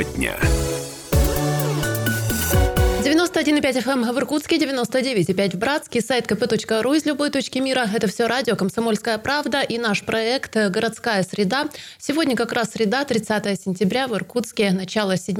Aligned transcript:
Тема 0.00 0.16
дня. 0.16 0.59
91,5 3.40 3.84
FM 3.84 4.12
в 4.12 4.18
Иркутске, 4.18 4.58
99,5 4.58 5.56
в 5.56 5.58
Братске, 5.58 6.02
сайт 6.02 6.30
kp.ru 6.30 6.94
из 6.94 7.06
любой 7.06 7.30
точки 7.30 7.58
мира. 7.58 7.88
Это 7.90 8.06
все 8.06 8.26
радио 8.26 8.54
«Комсомольская 8.54 9.16
правда» 9.16 9.62
и 9.62 9.78
наш 9.78 10.02
проект 10.02 10.54
«Городская 10.54 11.22
среда». 11.22 11.70
Сегодня 11.98 12.36
как 12.36 12.52
раз 12.52 12.72
среда, 12.72 13.06
30 13.06 13.58
сентября 13.58 14.08
в 14.08 14.14
Иркутске, 14.14 14.72
начало 14.72 15.16
7 15.16 15.38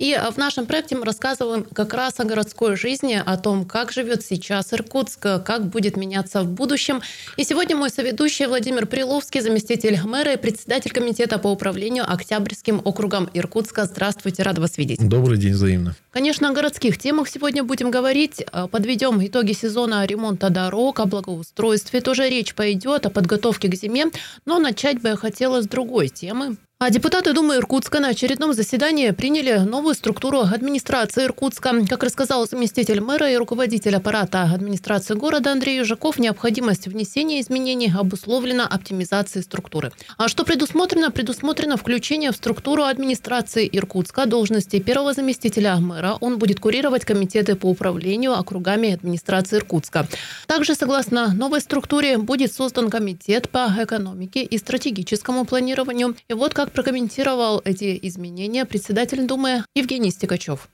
И 0.00 0.18
в 0.32 0.38
нашем 0.38 0.66
проекте 0.66 0.96
мы 0.96 1.04
рассказываем 1.04 1.62
как 1.62 1.94
раз 1.94 2.18
о 2.18 2.24
городской 2.24 2.74
жизни, 2.74 3.22
о 3.24 3.36
том, 3.36 3.64
как 3.64 3.92
живет 3.92 4.26
сейчас 4.26 4.72
Иркутск, 4.72 5.20
как 5.20 5.66
будет 5.66 5.96
меняться 5.96 6.42
в 6.42 6.48
будущем. 6.48 7.00
И 7.36 7.44
сегодня 7.44 7.76
мой 7.76 7.90
соведущий 7.90 8.46
Владимир 8.46 8.86
Приловский, 8.86 9.40
заместитель 9.40 10.00
мэра 10.02 10.32
и 10.32 10.36
председатель 10.36 10.90
комитета 10.90 11.38
по 11.38 11.46
управлению 11.46 12.12
Октябрьским 12.12 12.82
округом 12.84 13.30
Иркутска. 13.34 13.84
Здравствуйте, 13.84 14.42
рада 14.42 14.60
вас 14.60 14.78
видеть. 14.78 14.98
Добрый 15.08 15.38
день, 15.38 15.52
взаимно. 15.52 15.94
Конечно, 16.10 16.50
о 16.50 16.52
городских 16.52 16.98
темах 17.20 17.28
сегодня 17.28 17.64
будем 17.64 17.90
говорить. 17.90 18.42
Э, 18.52 18.66
подведем 18.66 19.22
итоги 19.24 19.52
сезона 19.52 20.06
ремонта 20.06 20.48
дорог, 20.48 21.00
о 21.00 21.06
благоустройстве. 21.06 22.00
Тоже 22.00 22.30
речь 22.30 22.54
пойдет 22.54 23.04
о 23.04 23.10
подготовке 23.10 23.68
к 23.68 23.74
зиме. 23.74 24.06
Но 24.46 24.58
начать 24.58 25.02
бы 25.02 25.10
я 25.10 25.16
хотела 25.16 25.60
с 25.60 25.66
другой 25.66 26.08
темы. 26.08 26.56
А 26.82 26.88
депутаты 26.88 27.34
Думы 27.34 27.56
Иркутска 27.56 28.00
на 28.00 28.08
очередном 28.08 28.54
заседании 28.54 29.10
приняли 29.10 29.58
новую 29.58 29.94
структуру 29.94 30.40
администрации 30.40 31.26
Иркутска. 31.26 31.84
Как 31.86 32.02
рассказал 32.02 32.48
заместитель 32.48 33.02
мэра 33.02 33.30
и 33.30 33.36
руководитель 33.36 33.96
аппарата 33.96 34.44
администрации 34.44 35.12
города 35.12 35.52
Андрей 35.52 35.76
Южаков, 35.76 36.18
необходимость 36.18 36.86
внесения 36.86 37.42
изменений 37.42 37.92
обусловлена 37.94 38.66
оптимизацией 38.66 39.42
структуры. 39.42 39.92
А 40.16 40.28
что 40.28 40.42
предусмотрено? 40.44 41.10
Предусмотрено 41.10 41.76
включение 41.76 42.32
в 42.32 42.36
структуру 42.36 42.84
администрации 42.84 43.68
Иркутска 43.70 44.24
должности 44.24 44.80
первого 44.80 45.12
заместителя 45.12 45.76
мэра. 45.76 46.16
Он 46.22 46.38
будет 46.38 46.60
курировать 46.60 47.04
комитеты 47.04 47.56
по 47.56 47.66
управлению 47.66 48.32
округами 48.32 48.94
администрации 48.94 49.58
Иркутска. 49.58 50.08
Также, 50.46 50.74
согласно 50.74 51.34
новой 51.34 51.60
структуре, 51.60 52.16
будет 52.16 52.54
создан 52.54 52.88
комитет 52.88 53.50
по 53.50 53.70
экономике 53.78 54.42
и 54.44 54.56
стратегическому 54.56 55.44
планированию. 55.44 56.16
И 56.28 56.32
вот 56.32 56.54
как 56.54 56.69
прокомментировал 56.72 57.60
эти 57.64 57.98
изменения 58.08 58.64
председатель 58.64 59.26
Думы 59.26 59.64
Евгений 59.74 60.10
Стекачев. 60.10 60.68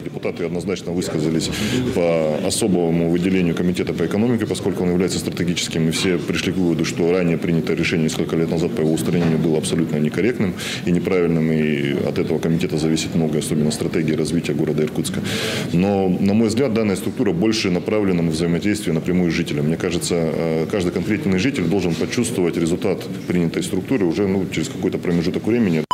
Депутаты 0.00 0.44
однозначно 0.44 0.92
высказались 0.92 1.50
по 1.94 2.36
особому 2.44 3.10
выделению 3.10 3.54
Комитета 3.54 3.94
по 3.94 4.04
экономике, 4.04 4.44
поскольку 4.44 4.82
он 4.82 4.90
является 4.90 5.18
стратегическим, 5.18 5.88
и 5.88 5.92
все 5.92 6.18
пришли 6.18 6.52
к 6.52 6.56
выводу, 6.56 6.84
что 6.84 7.10
ранее 7.12 7.38
принятое 7.38 7.76
решение 7.76 8.04
несколько 8.04 8.36
лет 8.36 8.50
назад 8.50 8.72
по 8.72 8.80
его 8.80 8.92
устранению 8.92 9.38
было 9.38 9.56
абсолютно 9.56 9.96
некорректным 9.96 10.54
и 10.84 10.90
неправильным, 10.90 11.50
и 11.52 11.92
от 12.06 12.18
этого 12.18 12.38
комитета 12.38 12.76
зависит 12.76 13.14
многое, 13.14 13.38
особенно 13.38 13.70
стратегия 13.70 14.16
развития 14.16 14.52
города 14.52 14.82
Иркутска. 14.82 15.20
Но, 15.72 16.08
на 16.08 16.34
мой 16.34 16.48
взгляд, 16.48 16.74
данная 16.74 16.96
структура 16.96 17.32
больше 17.32 17.70
направлена 17.70 18.22
на 18.22 18.30
взаимодействие 18.30 18.94
напрямую 18.94 19.30
с 19.30 19.34
жителем. 19.34 19.66
Мне 19.66 19.76
кажется, 19.76 20.14
э, 20.16 20.66
каждый 20.70 20.92
конкретный 20.92 21.38
житель 21.38 21.64
должен 21.64 21.94
почувствовать 21.94 22.56
результат 22.56 23.06
принятой 23.28 23.62
структуры 23.62 24.04
уже 24.04 24.26
ну, 24.26 24.44
через 24.52 24.68
какой-то 24.68 24.98
промежуток 24.98 25.46
времени. 25.46 25.84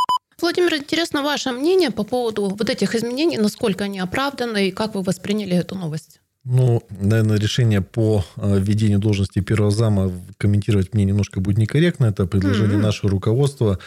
Владимир, 0.42 0.74
интересно 0.74 1.22
ваше 1.22 1.52
мнение 1.52 1.90
по 1.90 2.04
поводу 2.04 2.48
вот 2.48 2.70
этих 2.70 2.94
изменений, 2.94 3.38
насколько 3.38 3.84
они 3.84 4.00
оправданы 4.00 4.68
и 4.68 4.70
как 4.70 4.94
вы 4.94 5.02
восприняли 5.02 5.56
эту 5.56 5.74
новость? 5.74 6.20
Ну, 6.44 6.82
наверное, 6.90 7.38
решение 7.38 7.82
по 7.82 8.24
э, 8.36 8.58
введению 8.58 8.98
должности 8.98 9.40
первого 9.40 9.70
зама 9.70 10.10
комментировать 10.38 10.94
мне 10.94 11.04
немножко 11.04 11.40
будет 11.40 11.58
некорректно. 11.58 12.06
Это 12.06 12.26
предложение 12.26 12.78
mm-hmm. 12.78 12.82
нашего 12.82 13.10
руководства. 13.10 13.78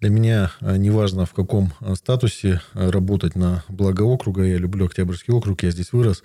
Для 0.00 0.10
меня 0.10 0.50
э, 0.60 0.76
неважно, 0.78 1.26
в 1.26 1.32
каком 1.32 1.72
э, 1.80 1.94
статусе 1.94 2.60
работать 2.74 3.36
на 3.36 3.62
благо 3.68 4.02
округа. 4.02 4.42
Я 4.42 4.58
люблю 4.58 4.86
Октябрьский 4.86 5.32
округ, 5.32 5.62
я 5.62 5.70
здесь 5.70 5.92
вырос. 5.92 6.24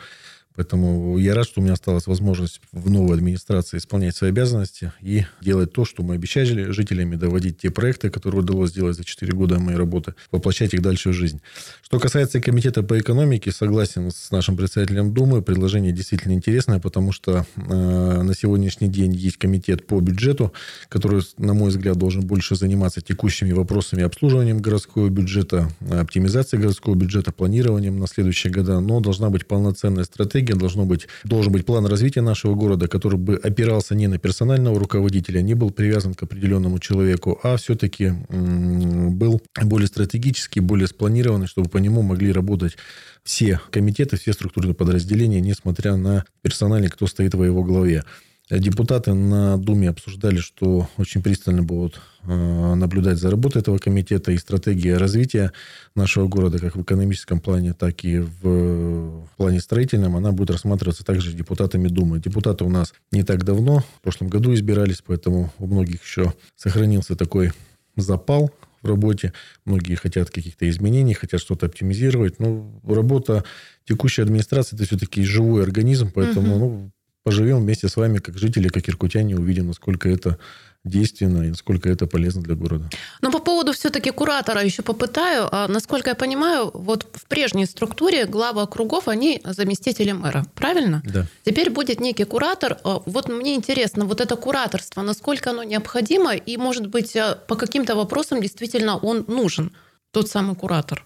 Поэтому 0.58 1.20
я 1.20 1.36
рад, 1.36 1.46
что 1.46 1.62
у 1.62 1.64
меня 1.64 1.74
осталась 1.74 2.08
возможность 2.08 2.62
в 2.72 2.90
новой 2.90 3.16
администрации 3.16 3.78
исполнять 3.78 4.16
свои 4.16 4.32
обязанности 4.32 4.92
и 5.02 5.24
делать 5.40 5.72
то, 5.72 5.86
что 5.86 6.02
мы 6.02 6.16
обещали 6.16 6.72
жителями, 6.72 7.16
доводить 7.16 7.60
те 7.60 7.70
проекты, 7.70 8.10
которые 8.10 8.42
удалось 8.42 8.72
сделать 8.72 8.98
за 8.98 9.04
4 9.04 9.34
года 9.34 9.60
моей 9.60 9.78
работы, 9.78 10.16
воплощать 10.32 10.74
их 10.74 10.82
дальше 10.82 11.10
в 11.10 11.14
жизнь. 11.14 11.42
Что 11.84 12.00
касается 12.00 12.42
комитета 12.42 12.82
по 12.82 12.98
экономике, 12.98 13.52
согласен 13.52 14.10
с 14.10 14.32
нашим 14.32 14.58
председателем 14.58 15.14
Думы, 15.14 15.44
предложение 15.44 15.92
действительно 15.92 16.34
интересное, 16.34 16.80
потому 16.80 17.12
что 17.12 17.46
э, 17.56 18.22
на 18.24 18.34
сегодняшний 18.34 18.88
день 18.88 19.14
есть 19.14 19.38
комитет 19.38 19.86
по 19.86 20.00
бюджету, 20.00 20.54
который, 20.90 21.22
на 21.38 21.54
мой 21.54 21.70
взгляд, 21.70 21.98
должен 21.98 22.26
больше 22.26 22.56
заниматься 22.56 23.02
текущими 23.02 23.52
вопросами 23.52 24.02
обслуживанием 24.02 24.58
городского 24.58 25.08
бюджета, 25.10 25.70
оптимизацией 25.88 26.64
городского 26.64 26.96
бюджета, 26.96 27.32
планированием 27.32 28.00
на 28.00 28.08
следующие 28.08 28.52
года, 28.52 28.80
но 28.80 29.00
должна 29.02 29.30
быть 29.30 29.46
полноценная 29.46 30.06
стратегия 30.06 30.47
стратегия, 30.48 30.60
должно 30.60 30.86
быть, 30.86 31.08
должен 31.24 31.52
быть 31.52 31.66
план 31.66 31.86
развития 31.86 32.22
нашего 32.22 32.56
города, 32.56 32.88
который 32.88 33.20
бы 33.20 33.36
опирался 33.36 33.96
не 33.96 34.08
на 34.08 34.18
персонального 34.18 34.80
руководителя, 34.80 35.42
не 35.42 35.54
был 35.54 35.72
привязан 35.72 36.14
к 36.14 36.24
определенному 36.24 36.80
человеку, 36.80 37.40
а 37.44 37.58
все-таки 37.58 38.14
был 38.30 39.42
более 39.62 39.88
стратегический, 39.88 40.62
более 40.62 40.88
спланированный, 40.88 41.48
чтобы 41.48 41.70
по 41.70 41.78
нему 41.78 42.02
могли 42.02 42.32
работать 42.32 42.78
все 43.24 43.60
комитеты, 43.72 44.18
все 44.18 44.34
структурные 44.34 44.74
подразделения, 44.74 45.42
несмотря 45.42 45.96
на 45.96 46.24
персональный, 46.42 46.90
кто 46.90 47.08
стоит 47.08 47.34
во 47.34 47.46
его 47.46 47.64
главе. 47.64 48.04
Депутаты 48.50 49.14
на 49.14 49.58
Думе 49.58 49.90
обсуждали, 49.90 50.38
что 50.38 50.90
очень 50.96 51.22
пристально 51.22 51.64
будут 51.64 52.00
э, 52.24 52.74
наблюдать 52.76 53.18
за 53.18 53.30
работой 53.30 53.62
этого 53.62 53.78
комитета 53.78 54.32
и 54.32 54.38
стратегия 54.38 54.96
развития 54.96 55.52
нашего 55.96 56.30
города, 56.30 56.58
как 56.58 56.78
в 56.78 56.82
экономическом 56.82 57.42
плане, 57.42 57.74
так 57.74 58.06
и 58.06 58.20
в 58.20 59.28
плане 59.36 59.60
строительном, 59.60 60.16
она 60.16 60.32
будет 60.32 60.52
рассматриваться 60.52 61.04
также 61.04 61.34
депутатами 61.34 61.90
Думы. 61.90 62.20
Депутаты 62.20 62.64
у 62.64 62.70
нас 62.70 62.94
не 63.12 63.24
так 63.24 63.44
давно, 63.44 63.80
в 63.80 64.02
прошлом 64.02 64.30
году 64.30 64.54
избирались, 64.54 65.04
поэтому 65.06 65.52
у 65.60 65.68
многих 65.68 66.02
еще 66.02 66.34
сохранился 66.56 67.18
такой 67.18 67.52
запал 67.98 68.54
в 68.82 68.88
работе. 68.88 69.34
Многие 69.66 69.96
хотят 69.96 70.30
каких-то 70.30 70.70
изменений, 70.70 71.14
хотят 71.14 71.42
что-то 71.42 71.66
оптимизировать. 71.66 72.40
Но 72.40 72.80
работа 72.88 73.44
текущей 73.86 74.22
администрации– 74.22 74.76
это 74.78 74.86
все-таки 74.86 75.24
живой 75.24 75.64
организм, 75.64 76.12
поэтому 76.14 76.56
угу. 76.56 76.60
ну, 76.60 76.92
поживем 77.28 77.58
вместе 77.58 77.90
с 77.90 77.98
вами, 77.98 78.20
как 78.20 78.38
жители, 78.38 78.70
как 78.70 78.88
иркутяне, 78.88 79.36
увидим, 79.36 79.68
насколько 79.68 80.08
это 80.08 80.38
действенно 80.86 81.44
и 81.44 81.50
насколько 81.50 81.90
это 81.90 82.08
полезно 82.08 82.42
для 82.42 82.56
города. 82.56 82.90
Но 83.22 83.32
по 83.32 83.40
поводу 83.40 83.74
все-таки 83.74 84.12
куратора 84.12 84.64
еще 84.64 84.82
попытаю. 84.82 85.50
А, 85.52 85.68
насколько 85.68 86.10
я 86.10 86.16
понимаю, 86.16 86.72
вот 86.74 87.06
в 87.12 87.26
прежней 87.26 87.66
структуре 87.66 88.28
главы 88.28 88.62
округов, 88.62 89.10
они 89.10 89.42
заместители 89.44 90.14
мэра, 90.14 90.46
правильно? 90.56 91.04
Да. 91.04 91.26
Теперь 91.44 91.70
будет 91.70 92.00
некий 92.00 92.24
куратор. 92.24 92.78
А, 92.86 93.02
вот 93.06 93.28
мне 93.28 93.56
интересно, 93.56 94.06
вот 94.06 94.22
это 94.22 94.38
кураторство, 94.38 95.02
насколько 95.02 95.50
оно 95.50 95.64
необходимо 95.64 96.34
и, 96.34 96.56
может 96.56 96.88
быть, 96.88 97.14
а, 97.18 97.36
по 97.36 97.58
каким-то 97.58 97.98
вопросам 97.98 98.42
действительно 98.42 98.96
он 98.96 99.26
нужен, 99.28 99.74
тот 100.12 100.30
самый 100.30 100.56
куратор? 100.56 101.04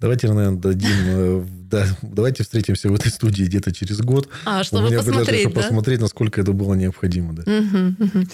Давайте, 0.00 0.28
наверное, 0.28 0.58
дадим... 0.58 0.90
Э, 1.06 1.44
да, 1.70 1.86
давайте 2.02 2.44
встретимся 2.44 2.88
в 2.88 2.94
этой 2.94 3.10
студии 3.10 3.44
где-то 3.44 3.72
через 3.72 3.98
год. 4.00 4.28
А, 4.44 4.62
чтобы 4.62 4.84
У 4.84 4.86
меня 4.88 4.98
посмотреть, 4.98 5.40
чтобы 5.40 5.56
да? 5.56 5.62
посмотреть, 5.62 6.00
насколько 6.00 6.40
это 6.40 6.52
было 6.52 6.74
необходимо. 6.74 7.32
Да. 7.34 7.42
Угу, 7.42 8.04
угу. 8.04 8.26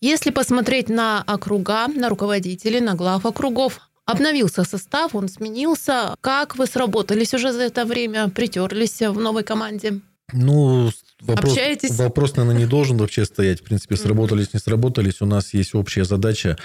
Если 0.00 0.30
посмотреть 0.30 0.88
на 0.88 1.22
округа, 1.26 1.86
на 1.88 2.08
руководителей, 2.08 2.80
на 2.80 2.94
глав 2.94 3.24
округов, 3.24 3.80
обновился 4.04 4.64
состав, 4.64 5.14
он 5.14 5.28
сменился. 5.28 6.14
Как 6.20 6.56
вы 6.56 6.66
сработались 6.66 7.34
уже 7.34 7.52
за 7.52 7.62
это 7.62 7.84
время, 7.84 8.28
притерлись 8.28 9.00
в 9.00 9.20
новой 9.20 9.44
команде? 9.44 10.00
Ну, 10.32 10.90
вопрос, 11.20 11.52
Общаетесь? 11.52 11.96
вопрос, 11.96 12.36
наверное, 12.36 12.60
не 12.60 12.66
должен 12.66 12.96
вообще 12.96 13.24
стоять. 13.24 13.60
В 13.60 13.64
принципе, 13.64 13.96
сработались, 13.96 14.52
не 14.52 14.60
сработались. 14.60 15.20
У 15.20 15.26
нас 15.26 15.54
есть 15.54 15.74
общая 15.74 16.04
задача. 16.04 16.56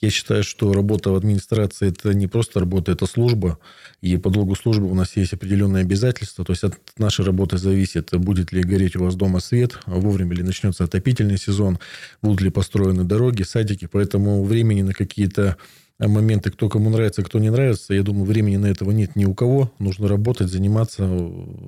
Я 0.00 0.10
считаю, 0.10 0.44
что 0.44 0.72
работа 0.72 1.10
в 1.10 1.16
администрации– 1.16 1.88
это 1.90 2.14
не 2.14 2.26
просто 2.26 2.60
работа, 2.60 2.92
это 2.92 3.06
служба. 3.06 3.58
И 4.00 4.16
по 4.16 4.30
долгу 4.30 4.54
службы 4.54 4.90
у 4.90 4.94
нас 4.94 5.16
есть 5.16 5.32
определенные 5.32 5.82
обязательства. 5.82 6.44
То 6.44 6.52
есть 6.52 6.64
от 6.64 6.78
нашей 6.98 7.24
работы 7.24 7.58
зависит, 7.58 8.10
будет 8.12 8.52
ли 8.52 8.62
гореть 8.62 8.96
у 8.96 9.04
вас 9.04 9.14
дома 9.14 9.40
свет, 9.40 9.78
вовремя 9.86 10.34
ли 10.34 10.42
начнется 10.42 10.84
отопительный 10.84 11.38
сезон, 11.38 11.78
будут 12.22 12.40
ли 12.42 12.50
построены 12.50 13.04
дороги, 13.04 13.42
садики. 13.42 13.88
Поэтому 13.90 14.44
времени 14.44 14.82
на 14.82 14.92
какие-то 14.92 15.56
моменты, 15.98 16.50
кто 16.50 16.68
кому 16.68 16.90
нравится, 16.90 17.22
кто 17.22 17.38
не 17.38 17.50
нравится. 17.50 17.94
Я 17.94 18.02
думаю, 18.02 18.24
времени 18.24 18.56
на 18.56 18.66
этого 18.66 18.90
нет 18.90 19.16
ни 19.16 19.24
у 19.24 19.34
кого. 19.34 19.72
Нужно 19.78 20.08
работать, 20.08 20.48
заниматься 20.48 21.08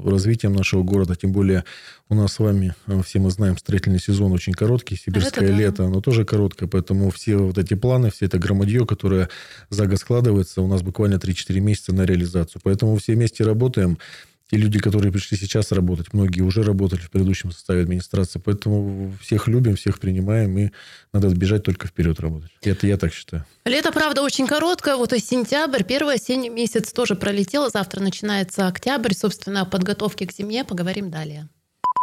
развитием 0.04 0.52
нашего 0.52 0.82
города. 0.82 1.14
Тем 1.14 1.32
более 1.32 1.64
у 2.08 2.14
нас 2.14 2.34
с 2.34 2.38
вами, 2.38 2.74
э, 2.86 3.00
все 3.04 3.18
мы 3.20 3.30
знаем, 3.30 3.56
строительный 3.56 4.00
сезон 4.00 4.32
очень 4.32 4.52
короткий. 4.52 4.96
Сибирское 4.96 5.44
это 5.44 5.56
лето, 5.56 5.76
да. 5.78 5.84
оно 5.86 6.00
тоже 6.00 6.24
короткое. 6.24 6.68
Поэтому 6.68 7.10
все 7.10 7.36
вот 7.36 7.58
эти 7.58 7.74
планы, 7.74 8.10
все 8.10 8.26
это 8.26 8.38
громадье, 8.38 8.84
которое 8.86 9.28
за 9.70 9.86
год 9.86 9.98
складывается, 9.98 10.60
у 10.60 10.66
нас 10.66 10.82
буквально 10.82 11.14
3-4 11.16 11.60
месяца 11.60 11.94
на 11.94 12.04
реализацию. 12.04 12.60
Поэтому 12.64 12.96
все 12.96 13.14
вместе 13.14 13.44
работаем. 13.44 13.98
Те 14.48 14.56
люди, 14.56 14.78
которые 14.78 15.12
пришли 15.12 15.36
сейчас 15.36 15.72
работать, 15.72 16.12
многие 16.12 16.42
уже 16.42 16.62
работали 16.62 17.00
в 17.00 17.10
предыдущем 17.10 17.50
составе 17.50 17.82
администрации, 17.82 18.38
поэтому 18.38 19.12
всех 19.20 19.48
любим, 19.48 19.74
всех 19.74 19.98
принимаем, 19.98 20.56
и 20.58 20.70
надо 21.12 21.28
бежать 21.28 21.64
только 21.64 21.88
вперед 21.88 22.20
работать. 22.20 22.52
Это 22.62 22.86
я 22.86 22.96
так 22.96 23.12
считаю. 23.12 23.44
Лето, 23.64 23.90
правда, 23.90 24.22
очень 24.22 24.46
короткое, 24.46 24.96
вот 24.96 25.12
и 25.12 25.18
сентябрь, 25.18 25.82
первый 25.82 26.14
осенний 26.14 26.48
месяц 26.48 26.92
тоже 26.92 27.16
пролетел, 27.16 27.70
завтра 27.70 28.00
начинается 28.00 28.68
октябрь, 28.68 29.14
собственно, 29.14 29.62
о 29.62 29.66
подготовке 29.66 30.26
к 30.26 30.32
зиме 30.32 30.64
поговорим 30.64 31.10
далее. 31.10 31.48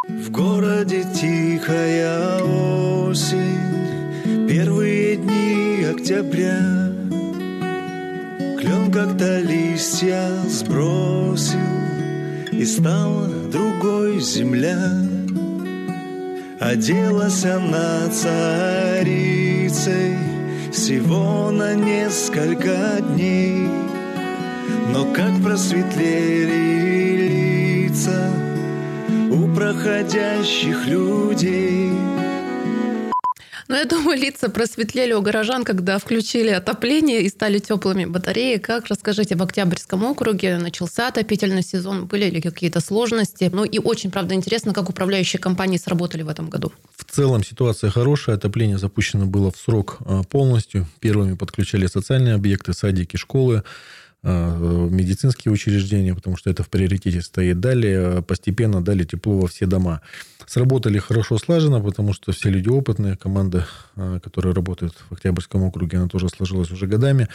В 0.06 0.30
городе 0.30 1.06
тихая 1.14 2.42
осень, 2.42 4.46
первые 4.46 5.16
дни 5.16 5.84
октября. 5.84 6.92
Клен 8.60 8.92
как-то 8.92 9.40
листья 9.40 10.28
сбросил, 10.46 11.83
и 12.58 12.64
стала 12.64 13.28
другой 13.50 14.20
земля. 14.20 14.90
Оделась 16.60 17.44
она 17.44 18.08
царицей 18.10 19.44
всего 20.72 21.50
на 21.50 21.74
несколько 21.74 23.00
дней, 23.14 23.68
но 24.92 25.04
как 25.12 25.42
просветлели 25.42 26.74
лица 27.88 28.30
у 29.30 29.48
проходящих 29.54 30.86
людей. 30.86 32.13
Но 33.68 33.76
я 33.76 33.84
думаю, 33.86 34.18
лица 34.18 34.48
просветлели 34.50 35.12
у 35.12 35.22
горожан, 35.22 35.64
когда 35.64 35.98
включили 35.98 36.50
отопление 36.50 37.22
и 37.22 37.28
стали 37.28 37.58
теплыми 37.58 38.04
батареи. 38.04 38.58
Как, 38.58 38.86
расскажите, 38.88 39.36
в 39.36 39.42
Октябрьском 39.42 40.04
округе 40.04 40.58
начался 40.58 41.08
отопительный 41.08 41.62
сезон? 41.62 42.06
Были 42.06 42.28
ли 42.28 42.40
какие-то 42.42 42.80
сложности? 42.80 43.50
Ну 43.52 43.64
и 43.64 43.78
очень, 43.78 44.10
правда, 44.10 44.34
интересно, 44.34 44.74
как 44.74 44.90
управляющие 44.90 45.40
компании 45.40 45.78
сработали 45.78 46.22
в 46.22 46.28
этом 46.28 46.50
году. 46.50 46.72
В 46.94 47.04
целом 47.04 47.42
ситуация 47.42 47.90
хорошая. 47.90 48.36
Отопление 48.36 48.78
запущено 48.78 49.26
было 49.26 49.50
в 49.50 49.56
срок 49.56 49.98
а, 50.00 50.22
полностью. 50.24 50.86
Первыми 51.00 51.34
подключали 51.34 51.86
социальные 51.86 52.34
объекты, 52.34 52.74
садики, 52.74 53.16
школы 53.16 53.62
медицинские 54.24 55.52
учреждения, 55.52 56.14
потому 56.14 56.36
что 56.36 56.50
это 56.50 56.62
в 56.62 56.68
приоритете 56.68 57.20
стоит. 57.20 57.60
Далее 57.60 58.22
постепенно 58.22 58.82
дали 58.82 59.04
тепло 59.04 59.38
во 59.38 59.48
все 59.48 59.66
дома. 59.66 60.00
Сработали 60.46 60.98
хорошо 60.98 61.38
слаженно, 61.38 61.80
потому 61.80 62.12
что 62.12 62.32
все 62.32 62.50
люди 62.50 62.68
опытные. 62.68 63.16
Команда, 63.16 63.66
а, 63.96 64.20
которая 64.20 64.54
работает 64.54 64.94
в 65.08 65.14
Октябрьском 65.14 65.62
округе, 65.62 65.98
она 65.98 66.08
тоже 66.08 66.28
сложилась 66.28 66.70
уже 66.70 66.86
годами. 66.86 67.28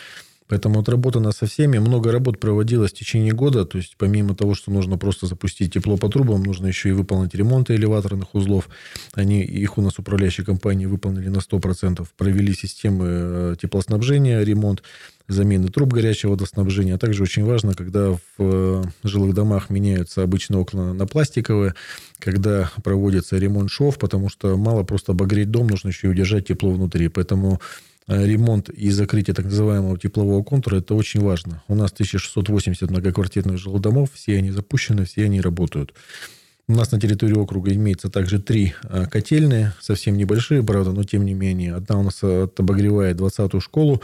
Поэтому 0.50 0.80
отработано 0.80 1.32
со 1.32 1.46
всеми. 1.46 1.78
Много 1.78 2.12
работ 2.12 2.40
проводилось 2.40 2.92
в 2.92 2.96
течение 2.96 3.34
года. 3.34 3.66
То 3.66 3.78
есть, 3.78 3.96
помимо 3.98 4.36
того, 4.36 4.56
что 4.56 4.72
нужно 4.72 4.98
просто 4.98 5.28
запустить 5.28 5.74
тепло 5.76 5.96
по 5.96 6.10
трубам, 6.10 6.42
нужно 6.42 6.66
еще 6.66 6.90
и 6.90 6.92
выполнить 6.92 7.36
ремонт 7.36 7.70
элеваторных 7.70 8.34
узлов. 8.34 8.68
Они, 9.14 9.44
их 9.44 9.78
у 9.78 9.82
нас 9.82 10.00
управляющие 10.00 10.44
компании 10.44 10.88
выполнили 10.88 11.30
на 11.30 11.38
100%. 11.38 12.06
Провели 12.18 12.54
системы 12.54 13.06
э, 13.08 13.56
теплоснабжения, 13.62 14.42
ремонт 14.42 14.82
замены 15.28 15.68
труб 15.68 15.94
горячего 15.94 16.32
водоснабжения. 16.32 16.96
А 16.96 16.98
также 16.98 17.22
очень 17.22 17.46
важно, 17.46 17.74
когда 17.76 18.14
в 18.14 18.20
э, 18.40 18.84
жилых 19.04 19.36
домах 19.36 19.70
меняются 19.70 20.24
обычные 20.24 20.60
окна 20.60 20.94
на 20.96 21.06
пластиковые, 21.06 21.76
когда 22.18 22.72
проводится 22.84 23.38
ремонт 23.38 23.70
шов, 23.70 24.00
потому 24.00 24.30
что 24.30 24.58
мало 24.58 24.84
просто 24.84 25.12
обогреть 25.12 25.52
дом, 25.52 25.68
нужно 25.68 25.90
еще 25.90 26.08
и 26.08 26.10
удержать 26.10 26.48
тепло 26.48 26.72
внутри. 26.72 27.08
Поэтому 27.08 27.62
ремонт 28.10 28.70
и 28.70 28.90
закрытие 28.90 29.34
так 29.34 29.46
называемого 29.46 29.98
теплового 29.98 30.44
контура, 30.44 30.78
это 30.78 30.96
очень 30.96 31.22
важно. 31.22 31.64
У 31.68 31.76
нас 31.76 31.92
1680 31.92 32.90
многоквартирных 32.90 33.58
жилдомов, 33.58 34.12
все 34.14 34.38
они 34.38 34.52
запущены, 34.52 35.06
все 35.06 35.26
они 35.26 35.42
работают. 35.42 35.94
У 36.68 36.74
нас 36.74 36.92
на 36.92 37.00
территории 37.00 37.34
округа 37.34 37.74
имеется 37.74 38.10
также 38.10 38.40
три 38.40 38.76
э, 38.84 39.08
котельные, 39.08 39.74
совсем 39.82 40.18
небольшие, 40.18 40.62
правда, 40.62 40.92
но 40.92 41.04
тем 41.04 41.26
не 41.26 41.34
менее. 41.34 41.74
Одна 41.74 42.00
у 42.00 42.04
нас 42.04 42.22
обогревает 42.22 43.18
20-ю 43.18 43.60
школу 43.60 44.04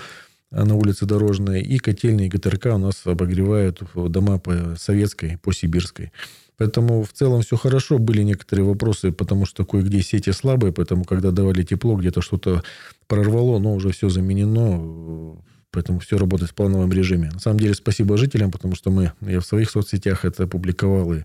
э, 0.50 0.63
на 0.63 0.75
улице 0.75 1.06
Дорожная, 1.06 1.60
и 1.60 1.78
котельные 1.78 2.28
ГТРК 2.28 2.68
у 2.74 2.80
нас 2.80 3.01
обогревают 3.06 3.84
дома 3.94 4.40
по 4.40 4.75
Советской, 4.80 5.38
по 5.44 5.54
Сибирской. 5.54 6.12
Поэтому 6.57 7.04
в 7.04 7.12
целом 7.12 7.42
все 7.42 7.57
хорошо. 7.57 7.98
Были 7.98 8.22
некоторые 8.24 8.66
вопросы, 8.66 9.12
потому 9.12 9.46
что 9.46 9.66
кое-где 9.66 10.02
сети 10.02 10.31
слабые, 10.31 10.72
поэтому 10.72 11.04
когда 11.04 11.31
давали 11.31 11.63
тепло, 11.63 11.96
где-то 11.96 12.22
что-то 12.22 12.63
прорвало, 13.07 13.60
но 13.60 13.74
уже 13.74 13.92
все 13.92 14.10
заменено. 14.10 15.38
Поэтому 15.72 16.00
все 16.00 16.18
работает 16.18 16.52
в 16.52 16.56
плановом 16.56 16.92
режиме. 16.92 17.31
На 17.34 17.40
самом 17.40 17.60
деле, 17.60 17.74
спасибо 17.74 18.18
жителям, 18.18 18.50
потому 18.52 18.75
что 18.75 18.92
мы, 18.92 19.12
я 19.19 19.42
в 19.42 19.46
своих 19.46 19.69
соцсетях 19.69 20.24
это 20.24 20.48
публиковал, 20.48 21.13
и 21.13 21.24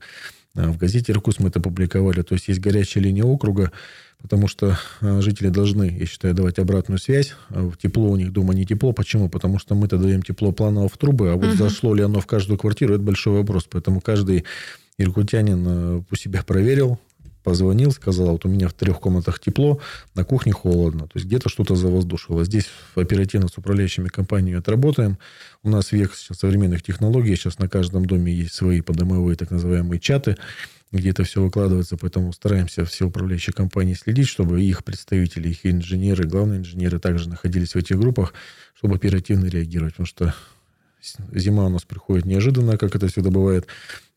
а, 0.57 0.73
в 0.73 0.77
газете 0.77 1.13
«Иркутск» 1.13 1.41
мы 1.41 1.49
это 1.49 1.61
публиковали. 1.61 2.23
То 2.23 2.35
есть, 2.35 2.49
есть 2.49 2.61
горячая 2.61 3.05
линия 3.05 3.25
округа, 3.25 3.71
потому 4.21 4.49
что 4.49 4.79
а, 5.01 5.21
жители 5.21 5.49
должны, 5.49 5.97
я 5.99 6.07
считаю, 6.07 6.35
давать 6.35 6.59
обратную 6.59 6.99
связь. 6.99 7.35
А, 7.51 7.71
тепло 7.81 8.11
у 8.11 8.17
них 8.17 8.33
дома 8.33 8.55
не 8.55 8.67
тепло. 8.67 8.93
Почему? 8.93 9.29
Потому 9.29 9.59
что 9.59 9.75
мы-то 9.75 9.99
даем 9.99 10.23
тепло 10.23 10.53
планово 10.53 10.89
в 10.89 10.97
трубы, 10.99 11.31
а 11.31 11.37
вот 11.37 11.47
угу. 11.47 11.57
зашло 11.57 11.95
ли 11.95 12.03
оно 12.03 12.21
в 12.21 12.27
каждую 12.27 12.59
квартиру, 12.59 12.95
это 12.95 13.03
большой 13.03 13.35
вопрос. 13.39 13.69
Поэтому 13.71 14.01
каждый 14.01 14.45
иркутянин 15.03 15.67
э, 15.67 16.03
у 16.11 16.17
себя 16.17 16.43
проверил, 16.43 16.99
позвонил, 17.43 17.91
сказал, 17.91 18.33
вот 18.33 18.45
у 18.45 18.49
меня 18.49 18.69
в 18.69 18.75
трех 18.75 19.01
комнатах 19.01 19.41
тепло, 19.41 19.81
на 20.15 20.25
кухне 20.25 20.53
холодно. 20.53 21.05
То 21.05 21.13
есть 21.15 21.27
где-то 21.27 21.49
что-то 21.49 21.75
завоздушило. 21.75 22.45
Здесь 22.45 22.67
оперативно 22.95 23.49
с 23.49 23.57
управляющими 23.57 24.09
компаниями 24.09 24.59
отработаем. 24.59 25.19
У 25.63 25.71
нас 25.71 25.93
век 25.93 26.15
сейчас 26.15 26.39
современных 26.39 26.83
технологий. 26.83 27.35
Сейчас 27.37 27.59
на 27.59 27.69
каждом 27.69 28.05
доме 28.05 28.33
есть 28.33 28.55
свои 28.55 28.81
подомовые 28.81 29.37
так 29.37 29.51
называемые 29.51 30.01
чаты, 30.01 30.37
где 30.93 31.11
это 31.11 31.25
все 31.25 31.43
выкладывается. 31.43 31.97
Поэтому 31.97 32.33
стараемся 32.33 32.85
все 32.85 33.07
управляющие 33.07 33.55
компании 33.55 33.95
следить, 33.95 34.29
чтобы 34.29 34.63
их 34.63 34.85
представители, 34.85 35.49
их 35.49 35.65
инженеры, 35.65 36.25
главные 36.25 36.61
инженеры 36.61 36.99
также 36.99 37.29
находились 37.29 37.75
в 37.75 37.77
этих 37.77 37.99
группах, 37.99 38.35
чтобы 38.75 38.97
оперативно 38.97 39.47
реагировать. 39.47 39.95
Потому 39.95 40.07
что 40.07 40.35
зима 41.33 41.67
у 41.67 41.71
нас 41.71 41.85
приходит 41.85 42.27
неожиданно, 42.27 42.77
как 42.77 42.95
это 42.95 43.09
всегда 43.09 43.31
бывает. 43.31 43.67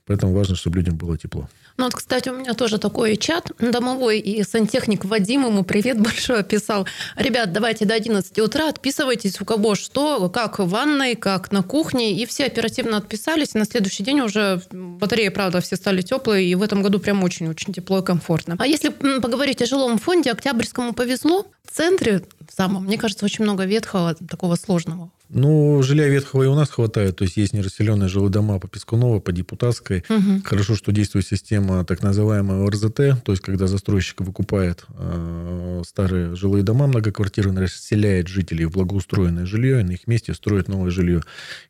Поэтому 0.06 0.34
важно, 0.34 0.56
чтобы 0.56 0.78
людям 0.78 0.98
было 0.98 1.18
тепло. 1.18 1.48
Ну 1.78 1.86
вот, 1.86 1.96
кстати, 1.96 2.30
у 2.30 2.36
меня 2.36 2.54
тоже 2.54 2.78
такой 2.78 3.16
чат 3.16 3.52
домовой, 3.58 4.20
и 4.20 4.44
сантехник 4.44 5.06
Вадим 5.06 5.46
ему 5.46 5.64
привет 5.64 6.00
большой 6.02 6.44
писал. 6.44 6.86
Ребят, 7.16 7.54
давайте 7.54 7.86
до 7.86 7.94
11 7.94 8.38
утра 8.40 8.68
отписывайтесь, 8.70 9.40
у 9.40 9.46
кого 9.46 9.76
что, 9.76 10.30
как 10.30 10.60
в 10.60 10.68
ванной, 10.68 11.16
как 11.16 11.52
на 11.52 11.64
кухне, 11.64 12.14
и 12.14 12.26
все 12.26 12.46
оперативно 12.46 12.98
отписались, 12.98 13.56
и 13.56 13.58
на 13.58 13.66
следующий 13.66 14.04
день 14.04 14.20
уже 14.20 14.62
батареи, 14.72 15.30
правда, 15.30 15.62
все 15.62 15.78
стали 15.78 16.02
теплые, 16.02 16.48
и 16.48 16.56
в 16.56 16.62
этом 16.62 16.82
году 16.82 17.00
прям 17.00 17.24
очень-очень 17.24 17.74
тепло 17.74 18.00
и 18.00 18.04
комфортно. 18.04 18.56
А 18.60 18.68
если 18.68 18.90
поговорить 18.90 19.62
о 19.62 19.66
жилом 19.66 19.98
фонде, 19.98 20.31
Октябрьскому 20.31 20.94
повезло. 20.94 21.48
В 21.64 21.76
центре, 21.76 22.22
самом, 22.56 22.83
мне 22.83 22.98
кажется, 22.98 23.26
очень 23.26 23.45
много 23.45 23.64
ветхого, 23.64 24.14
такого 24.14 24.56
сложного 24.56 25.10
ну, 25.30 25.81
жилья 25.81 26.07
ветхого 26.07 26.44
и 26.44 26.47
у 26.47 26.56
нас 26.56 26.69
хватает. 26.69 27.15
То 27.15 27.23
есть, 27.23 27.37
есть 27.37 27.53
нерасселенные 27.53 28.07
жилые 28.07 28.30
дома 28.30 28.59
по 28.59 28.68
Пескунова, 28.68 29.19
по 29.19 29.31
Депутатской. 29.31 30.03
Угу. 30.09 30.42
Хорошо, 30.44 30.75
что 30.75 30.92
действует 30.92 31.25
система 31.25 31.83
так 31.85 32.03
называемая 32.03 32.69
РЗТ. 32.69 33.23
То 33.23 33.31
есть, 33.31 33.42
когда 33.42 33.68
застройщик 33.68 34.21
выкупает 34.21 34.85
э, 34.95 35.81
старые 35.87 36.35
жилые 36.35 36.63
дома 36.63 36.87
многоквартирные, 36.87 37.63
расселяет 37.63 38.27
жителей 38.27 38.65
в 38.65 38.71
благоустроенное 38.71 39.45
жилье, 39.45 39.81
и 39.81 39.83
на 39.83 39.92
их 39.92 40.07
месте 40.07 40.33
строит 40.33 40.68
новое 40.68 40.92
жилье. 40.92 41.21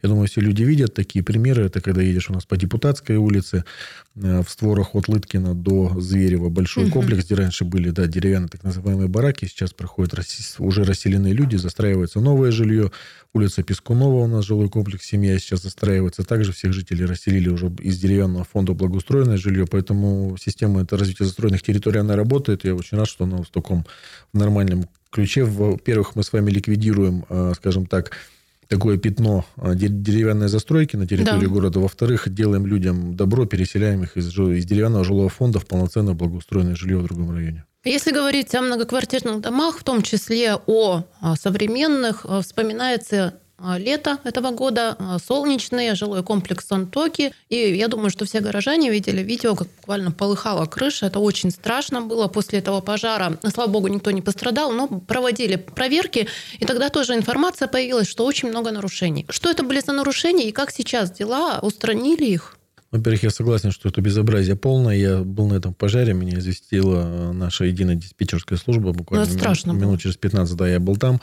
Я 0.02 0.10
думаю, 0.10 0.28
все 0.28 0.42
люди 0.42 0.64
видят 0.64 0.94
такие 0.94 1.24
примеры. 1.24 1.66
Это 1.66 1.80
когда 1.80 2.02
едешь 2.02 2.30
у 2.30 2.34
нас 2.34 2.46
по 2.46 2.58
Депутатской 2.58 3.16
улице, 3.16 3.64
э, 4.16 4.42
в 4.42 4.50
створах 4.50 4.96
от 4.96 5.08
Лыткина 5.08 5.56
до 5.56 6.02
Зверева 6.02 6.50
большой 6.50 6.86
угу. 6.86 6.94
комплекс, 6.94 7.26
где 7.26 7.36
раньше 7.36 7.64
были 7.64 7.92
да, 7.92 8.08
деревянные 8.08 8.50
так 8.50 8.64
называемые 8.64 9.08
бараки. 9.08 9.46
Сейчас 9.46 9.74
проходят 9.74 10.14
уже 10.60 10.84
расселенные 10.84 11.34
люди, 11.34 11.56
застраивается 11.56 12.20
новое 12.20 12.52
жилье 12.52 12.92
Улица 13.36 13.64
Пескунова 13.64 14.26
у 14.26 14.28
нас 14.28 14.46
жилой 14.46 14.70
комплекс 14.70 15.06
«Семья» 15.08 15.40
сейчас 15.40 15.64
застраивается. 15.64 16.24
Также 16.24 16.52
всех 16.52 16.72
жителей 16.72 17.06
расселили 17.06 17.50
уже 17.50 17.72
из 17.80 18.00
деревянного 18.00 18.44
фонда 18.44 18.74
благоустроенное 18.74 19.38
жилье. 19.38 19.66
Поэтому 19.66 20.38
система 20.40 20.84
это 20.84 20.98
развития 20.98 21.26
застроенных 21.26 21.64
территорий, 21.64 21.98
она 21.98 22.16
работает. 22.16 22.64
Я 22.64 22.76
очень 22.76 22.96
рад, 22.96 23.08
что 23.08 23.24
она 23.24 23.38
в 23.42 23.50
таком 23.50 23.88
нормальном 24.34 24.88
ключе. 25.10 25.46
Во-первых, 25.46 26.16
мы 26.16 26.24
с 26.24 26.32
вами 26.32 26.52
ликвидируем, 26.52 27.26
а, 27.28 27.54
скажем 27.56 27.88
так, 27.88 28.12
такое 28.68 29.00
пятно 29.00 29.46
а, 29.56 29.74
деревянной 29.74 30.48
застройки 30.48 30.96
на 30.96 31.08
территории 31.08 31.48
да. 31.48 31.52
города. 31.52 31.80
Во-вторых, 31.80 32.32
делаем 32.32 32.68
людям 32.68 33.16
добро, 33.16 33.48
переселяем 33.48 34.04
их 34.04 34.16
из, 34.16 34.28
из 34.28 34.66
деревянного 34.66 35.04
жилого 35.04 35.30
фонда 35.30 35.58
в 35.58 35.66
полноценное 35.66 36.14
благоустроенное 36.14 36.76
жилье 36.76 37.00
в 37.00 37.06
другом 37.06 37.32
районе. 37.32 37.66
Если 37.86 38.12
говорить 38.12 38.56
о 38.56 38.62
многоквартирных 38.62 39.42
домах, 39.42 39.80
в 39.80 39.84
том 39.84 40.04
числе 40.04 40.56
о 40.68 41.04
современных, 41.38 42.26
э, 42.26 42.42
вспоминается 42.42 43.34
э, 43.60 43.78
лето 43.78 44.20
этого 44.24 44.52
года, 44.52 44.98
солнечный 45.26 45.94
жилой 45.94 46.24
комплекс 46.24 46.66
Сантоки. 46.66 47.34
И 47.50 47.76
я 47.76 47.90
думаю, 47.90 48.10
что 48.10 48.24
все 48.24 48.40
горожане 48.40 48.90
видели 48.90 49.22
видео, 49.22 49.54
как 49.56 49.68
буквально 49.68 50.12
полыхала 50.12 50.66
крыша. 50.66 51.08
Это 51.08 51.20
очень 51.20 51.52
страшно 51.52 52.00
было 52.02 52.30
после 52.30 52.60
этого 52.60 52.80
пожара. 52.80 53.38
Слава 53.54 53.70
богу, 53.70 53.90
никто 53.90 54.12
не 54.12 54.22
пострадал, 54.22 54.72
но 54.72 54.88
проводили 54.88 55.58
проверки. 55.58 56.30
И 56.60 56.66
тогда 56.66 56.88
тоже 56.88 57.16
информация 57.16 57.68
появилась, 57.68 58.08
что 58.08 58.24
очень 58.24 58.48
много 58.48 58.72
нарушений. 58.72 59.26
Что 59.30 59.50
это 59.52 59.64
были 59.64 59.82
за 59.82 59.92
нарушения 59.92 60.48
и 60.48 60.54
как 60.54 60.72
сейчас 60.72 61.12
дела? 61.12 61.60
Устранили 61.62 62.24
их? 62.24 62.58
Во-первых, 62.94 63.24
я 63.24 63.32
согласен, 63.32 63.72
что 63.72 63.90
это 63.90 64.02
безобразие 64.02 64.56
полное. 64.56 64.96
Я 64.96 65.18
был 65.18 65.48
на 65.48 65.56
этом 65.56 65.74
пожаре, 65.74 66.14
меня 66.14 66.38
известила 66.38 67.32
наша 67.34 67.66
единая 67.66 67.96
диспетчерская 67.96 68.56
служба 68.60 68.94
буквально 68.94 69.26
ну, 69.26 69.34
страшно 69.34 69.72
минут, 69.72 69.82
минут 69.82 70.02
через 70.02 70.16
15, 70.16 70.56
да, 70.56 70.68
я 70.70 70.80
был 70.80 70.96
там. 70.98 71.20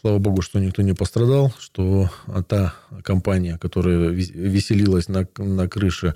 Слава 0.00 0.16
богу, 0.16 0.40
что 0.40 0.58
никто 0.60 0.80
не 0.80 0.94
пострадал, 0.94 1.52
что 1.58 2.08
та 2.48 2.74
компания, 3.04 3.58
которая 3.58 4.08
веселилась 4.08 5.08
на, 5.08 5.28
на 5.36 5.68
крыше, 5.68 6.14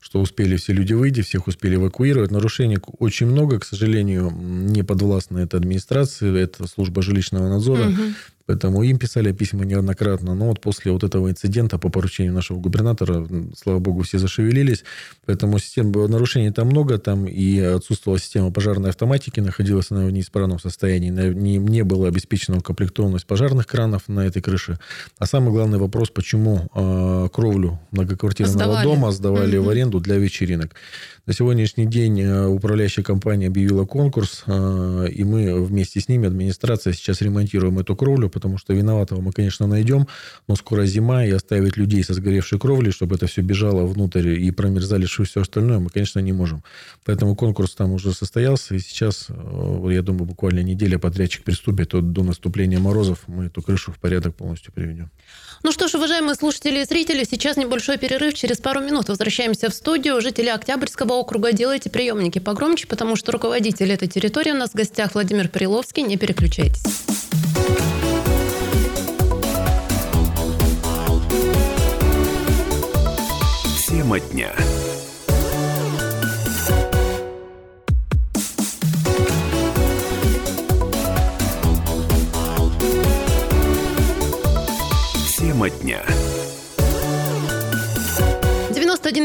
что 0.00 0.22
успели 0.22 0.56
все 0.56 0.72
люди 0.72 0.94
выйти, 0.94 1.20
всех 1.20 1.48
успели 1.48 1.74
эвакуировать. 1.74 2.30
Нарушений 2.30 2.78
очень 2.98 3.26
много, 3.26 3.60
к 3.60 3.66
сожалению, 3.66 4.30
не 4.30 4.82
подвластна 4.82 5.40
эта 5.40 5.58
администрация, 5.58 6.34
это 6.34 6.66
служба 6.66 7.02
жилищного 7.02 7.50
надзора. 7.50 7.90
Угу. 7.90 8.02
Поэтому 8.46 8.82
им 8.84 8.98
писали 8.98 9.32
письма 9.32 9.64
неоднократно. 9.64 10.34
Но 10.34 10.46
вот 10.46 10.60
после 10.60 10.92
вот 10.92 11.02
этого 11.02 11.30
инцидента 11.30 11.78
по 11.78 11.88
поручению 11.88 12.32
нашего 12.32 12.58
губернатора, 12.58 13.26
слава 13.56 13.80
богу, 13.80 14.02
все 14.02 14.18
зашевелились. 14.18 14.84
Поэтому 15.26 15.58
систем, 15.58 15.90
нарушений 15.90 16.50
там 16.50 16.68
много. 16.68 16.98
Там 16.98 17.26
и 17.26 17.58
отсутствовала 17.58 18.18
система 18.18 18.52
пожарной 18.52 18.90
автоматики, 18.90 19.40
находилась 19.40 19.90
она 19.90 20.06
в 20.06 20.10
неисправном 20.12 20.60
состоянии. 20.60 21.10
Не, 21.10 21.58
не 21.58 21.82
было 21.82 22.08
обеспечена 22.08 22.58
укомплектованность 22.58 23.26
пожарных 23.26 23.66
кранов 23.66 24.08
на 24.08 24.20
этой 24.20 24.40
крыше. 24.42 24.78
А 25.18 25.26
самый 25.26 25.50
главный 25.50 25.78
вопрос, 25.78 26.10
почему 26.10 26.68
э, 26.74 27.28
кровлю 27.32 27.80
многоквартирного 27.90 28.58
сдавали. 28.58 28.84
дома 28.84 29.10
сдавали 29.12 29.58
mm-hmm. 29.58 29.62
в 29.62 29.68
аренду 29.68 30.00
для 30.00 30.16
вечеринок. 30.16 30.74
На 31.26 31.32
сегодняшний 31.32 31.86
день 31.86 32.20
э, 32.20 32.46
управляющая 32.46 33.02
компания 33.02 33.48
объявила 33.48 33.84
конкурс, 33.84 34.44
э, 34.46 35.08
и 35.10 35.24
мы 35.24 35.60
вместе 35.60 35.98
с 36.00 36.08
ними, 36.08 36.28
администрация, 36.28 36.92
сейчас 36.92 37.20
ремонтируем 37.20 37.80
эту 37.80 37.96
кровлю, 37.96 38.30
потому 38.30 38.58
что 38.58 38.72
виноватого 38.74 39.20
мы, 39.20 39.32
конечно, 39.32 39.66
найдем, 39.66 40.06
но 40.46 40.54
скоро 40.54 40.86
зима, 40.86 41.24
и 41.24 41.32
оставить 41.32 41.76
людей 41.76 42.04
со 42.04 42.14
сгоревшей 42.14 42.60
кровлей, 42.60 42.92
чтобы 42.92 43.16
это 43.16 43.26
все 43.26 43.42
бежало 43.42 43.86
внутрь 43.86 44.38
и 44.38 44.52
промерзали 44.52 45.06
все 45.06 45.24
остальное, 45.40 45.80
мы, 45.80 45.90
конечно, 45.90 46.20
не 46.20 46.32
можем. 46.32 46.62
Поэтому 47.04 47.34
конкурс 47.34 47.74
там 47.74 47.90
уже 47.90 48.12
состоялся, 48.12 48.76
и 48.76 48.78
сейчас, 48.78 49.26
э, 49.28 49.88
я 49.90 50.02
думаю, 50.02 50.26
буквально 50.26 50.60
неделя 50.60 51.00
подрядчик 51.00 51.42
приступит, 51.42 51.88
до 51.88 52.22
наступления 52.22 52.78
морозов 52.78 53.24
мы 53.26 53.46
эту 53.46 53.62
крышу 53.62 53.90
в 53.90 53.98
порядок 53.98 54.36
полностью 54.36 54.72
приведем. 54.72 55.10
Ну 55.62 55.72
что 55.72 55.88
ж, 55.88 55.94
уважаемые 55.94 56.34
слушатели 56.34 56.80
и 56.80 56.84
зрители, 56.84 57.24
сейчас 57.24 57.56
небольшой 57.56 57.98
перерыв. 57.98 58.34
Через 58.34 58.58
пару 58.58 58.80
минут 58.80 59.08
возвращаемся 59.08 59.70
в 59.70 59.74
студию. 59.74 60.20
Жители 60.20 60.48
Октябрьского 60.48 61.14
округа 61.14 61.52
делайте 61.52 61.90
приемники 61.90 62.38
погромче, 62.38 62.86
потому 62.86 63.16
что 63.16 63.32
руководитель 63.32 63.90
этой 63.92 64.08
территории 64.08 64.52
у 64.52 64.56
нас 64.56 64.70
в 64.70 64.74
гостях 64.74 65.14
Владимир 65.14 65.48
Приловский. 65.48 66.02
Не 66.02 66.16
переключайтесь. 66.16 66.82
Тема 73.88 74.20
дня. 74.20 74.52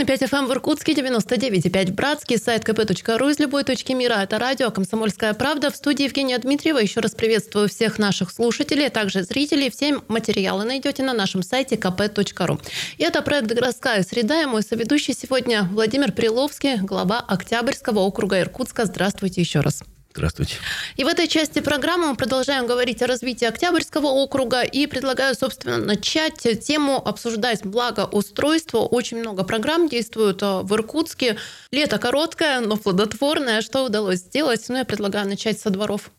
91,5 0.01 0.29
FM 0.29 0.47
в 0.47 0.51
Иркутске, 0.51 0.93
99,5 0.93 1.91
в 1.91 1.93
Братске, 1.93 2.37
сайт 2.39 2.67
kp.ру 2.67 3.29
из 3.29 3.39
любой 3.39 3.63
точки 3.63 3.91
мира. 3.91 4.15
Это 4.15 4.39
радио 4.39 4.71
«Комсомольская 4.71 5.35
правда». 5.35 5.69
В 5.69 5.75
студии 5.75 6.05
Евгения 6.05 6.39
Дмитриева. 6.39 6.79
Еще 6.79 7.01
раз 7.01 7.11
приветствую 7.11 7.69
всех 7.69 7.99
наших 7.99 8.31
слушателей, 8.31 8.87
а 8.87 8.89
также 8.89 9.23
зрителей. 9.23 9.69
Все 9.69 9.99
материалы 10.07 10.63
найдете 10.63 11.03
на 11.03 11.13
нашем 11.13 11.43
сайте 11.43 11.75
kp.ru. 11.75 12.59
И 12.97 13.03
это 13.03 13.21
проект 13.21 13.47
«Городская 13.47 14.01
среда» 14.01 14.41
и 14.41 14.45
мой 14.47 14.63
соведущий 14.63 15.13
сегодня 15.13 15.69
Владимир 15.71 16.11
Приловский, 16.11 16.77
глава 16.77 17.19
Октябрьского 17.19 17.99
округа 17.99 18.39
Иркутска. 18.39 18.85
Здравствуйте 18.85 19.41
еще 19.41 19.59
раз. 19.59 19.83
Здравствуйте. 20.13 20.55
И 20.97 21.03
в 21.03 21.07
этой 21.07 21.27
части 21.27 21.59
программы 21.59 22.07
мы 22.07 22.15
продолжаем 22.15 22.67
говорить 22.67 23.01
о 23.01 23.07
развитии 23.07 23.45
Октябрьского 23.45 24.07
округа 24.07 24.61
и 24.61 24.85
предлагаю, 24.85 25.35
собственно, 25.35 25.77
начать 25.77 26.45
тему 26.65 26.97
обсуждать 26.97 27.65
благоустройство. 27.65 28.79
Очень 28.79 29.19
много 29.19 29.43
программ 29.43 29.87
действуют 29.87 30.43
э, 30.43 30.61
в 30.63 30.73
Иркутске. 30.73 31.37
Лето 31.71 31.97
короткое, 31.97 32.59
но 32.59 32.75
плодотворное. 32.75 33.61
Что 33.61 33.85
удалось 33.85 34.19
сделать? 34.19 34.65
Ну, 34.67 34.77
я 34.77 34.85
предлагаю 34.85 35.27
начать 35.27 35.59
со 35.59 35.69
дворов 35.69 36.11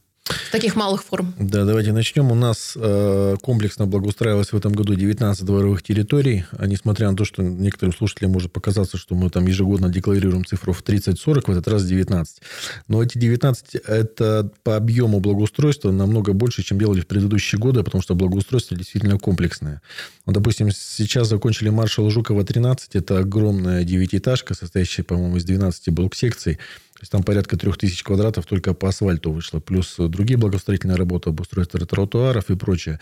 таких 0.53 0.77
малых 0.77 1.03
форм. 1.03 1.35
Да, 1.39 1.65
давайте 1.65 1.93
начнем. 1.93 2.31
У 2.31 2.35
нас 2.35 2.75
э, 2.77 3.37
комплексно 3.43 3.87
благоустраивалось 3.87 4.53
в 4.53 4.57
этом 4.57 4.73
году 4.73 4.95
19 4.95 5.45
дворовых 5.45 5.83
территорий. 5.83 6.45
А 6.53 6.67
несмотря 6.67 7.11
на 7.11 7.17
то, 7.17 7.25
что 7.25 7.43
некоторым 7.43 7.95
слушателям 7.95 8.33
может 8.33 8.53
показаться, 8.53 8.99
что 8.99 9.15
мы 9.15 9.31
там 9.31 9.47
ежегодно 9.47 9.89
декларируем 9.89 10.45
цифру 10.45 10.73
в 10.73 10.83
30-40, 10.83 11.43
в 11.47 11.51
этот 11.51 11.69
раз 11.69 11.85
19. 11.85 12.43
Но 12.89 13.03
эти 13.03 13.19
19 13.19 13.77
это 13.87 14.51
по 14.63 14.77
объему 14.77 15.21
благоустройства 15.21 15.91
намного 15.91 16.33
больше, 16.33 16.63
чем 16.63 16.79
делали 16.79 17.01
в 17.01 17.07
предыдущие 17.07 17.59
годы, 17.59 17.83
потому 17.83 18.03
что 18.03 18.15
благоустройство 18.15 18.77
действительно 18.77 19.19
комплексное. 19.19 19.83
Вот, 20.27 20.35
допустим, 20.35 20.71
сейчас 20.71 21.29
закончили 21.29 21.71
маршал 21.71 22.09
Жукова 22.11 22.45
13. 22.45 22.95
Это 22.95 23.19
огромная 23.19 23.85
девятиэтажка, 23.85 24.55
состоящая, 24.55 25.03
по-моему, 25.03 25.39
из 25.39 25.45
12 25.45 25.91
блок-секций. 25.91 26.59
То 27.03 27.05
есть 27.05 27.11
там 27.11 27.25
порядка 27.25 27.57
3000 27.57 28.05
квадратов 28.05 28.47
только 28.47 28.75
по 28.75 28.89
асфальту 28.89 29.33
вышло. 29.33 29.59
Плюс 29.59 29.97
другие 29.99 30.39
благоустроительные 30.39 30.97
работы, 30.97 31.31
обустройство 31.31 31.81
тротуаров 31.85 32.49
и 32.49 32.55
прочее. 32.55 33.01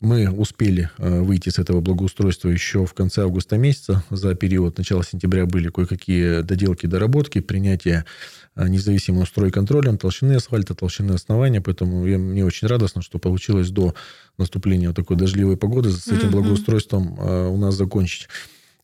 Мы 0.00 0.30
успели 0.30 0.88
э, 0.96 1.20
выйти 1.20 1.50
с 1.50 1.58
этого 1.58 1.82
благоустройства 1.82 2.48
еще 2.48 2.86
в 2.86 2.94
конце 2.94 3.24
августа 3.24 3.58
месяца. 3.58 4.04
За 4.08 4.34
период 4.34 4.78
начала 4.78 5.04
сентября 5.04 5.44
были 5.44 5.68
кое-какие 5.68 6.40
доделки, 6.40 6.86
доработки, 6.86 7.42
принятие 7.42 8.06
э, 8.56 8.66
независимым 8.68 9.26
стройконтролем 9.26 9.98
толщины 9.98 10.32
асфальта, 10.32 10.74
толщины 10.74 11.12
основания. 11.12 11.60
Поэтому 11.60 12.06
я, 12.06 12.16
мне 12.16 12.46
очень 12.46 12.68
радостно, 12.68 13.02
что 13.02 13.18
получилось 13.18 13.68
до 13.68 13.94
наступления 14.38 14.88
вот 14.88 14.96
такой 14.96 15.18
дождливой 15.18 15.58
погоды 15.58 15.90
с 15.90 16.08
этим 16.08 16.30
благоустройством 16.30 17.20
э, 17.20 17.48
у 17.48 17.58
нас 17.58 17.74
закончить. 17.74 18.28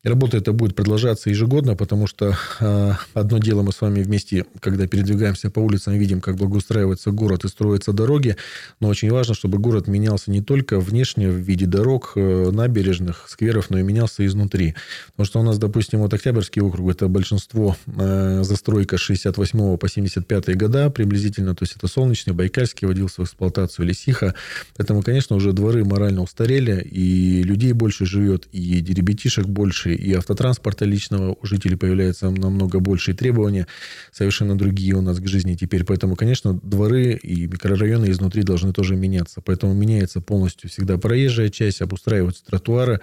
Работа 0.09 0.39
эта 0.39 0.55
будет 0.55 0.75
продолжаться 0.75 1.29
ежегодно, 1.29 1.77
потому 1.77 2.07
что 2.07 2.35
э, 2.61 2.93
одно 3.13 3.37
дело 3.37 3.61
мы 3.61 3.73
с 3.73 3.81
вами 3.83 4.03
вместе, 4.03 4.47
когда 4.59 4.87
передвигаемся 4.87 5.51
по 5.51 5.61
улицам, 5.61 5.93
видим, 5.99 6.23
как 6.23 6.37
благоустраивается 6.37 7.11
город 7.11 7.45
и 7.45 7.49
строятся 7.49 7.93
дороги, 7.93 8.37
но 8.81 8.89
очень 8.89 9.11
важно, 9.11 9.35
чтобы 9.35 9.59
город 9.59 9.87
менялся 9.87 10.31
не 10.31 10.41
только 10.41 10.81
внешне 10.81 11.29
в 11.29 11.37
виде 11.37 11.67
дорог, 11.67 12.13
э, 12.17 12.51
набережных, 12.51 13.27
скверов, 13.29 13.69
но 13.69 13.81
и 13.81 13.83
менялся 13.83 14.25
изнутри. 14.25 14.75
Потому 15.09 15.27
что 15.27 15.41
у 15.41 15.43
нас, 15.43 15.59
допустим, 15.59 15.99
вот 15.99 16.15
Октябрьский 16.15 16.63
округ, 16.63 16.91
это 16.91 17.07
большинство 17.09 17.77
э, 17.87 18.41
застройка 18.45 18.97
с 18.97 19.01
68 19.01 19.77
по 19.77 19.89
75 19.91 20.57
года 20.57 20.89
приблизительно, 20.89 21.55
то 21.55 21.65
есть 21.65 21.77
это 21.77 21.87
Солнечный, 21.87 22.33
Байкальский 22.33 22.87
вводился 22.87 23.21
в 23.21 23.25
эксплуатацию, 23.25 23.85
Лисиха. 23.85 24.35
Поэтому, 24.79 25.03
конечно, 25.03 25.37
уже 25.37 25.53
дворы 25.53 25.85
морально 25.85 26.23
устарели, 26.23 26.81
и 26.81 27.43
людей 27.43 27.75
больше 27.75 28.07
живет, 28.07 28.49
и 28.53 28.83
ребятишек 28.83 29.45
больше, 29.45 29.98
и 29.99 30.13
автотранспорта 30.15 30.85
личного 30.85 31.37
у 31.41 31.47
жителей 31.47 31.77
появляется 31.77 32.31
намного 32.31 32.81
большие 32.81 33.15
требования, 33.15 33.67
совершенно 34.13 34.57
другие 34.57 34.95
у 34.95 35.01
нас 35.01 35.19
к 35.19 35.27
жизни 35.27 35.55
теперь. 35.55 35.85
Поэтому, 35.85 36.17
конечно, 36.17 36.55
дворы 36.55 37.15
и 37.15 37.47
микрорайоны 37.47 38.11
изнутри 38.11 38.43
должны 38.43 38.73
тоже 38.73 38.97
меняться. 38.97 39.41
Поэтому 39.41 39.75
меняется 39.75 40.21
полностью 40.21 40.71
всегда 40.71 40.99
проезжая 40.99 41.51
часть, 41.51 41.83
обустраиваются 41.83 42.45
тротуары, 42.45 43.01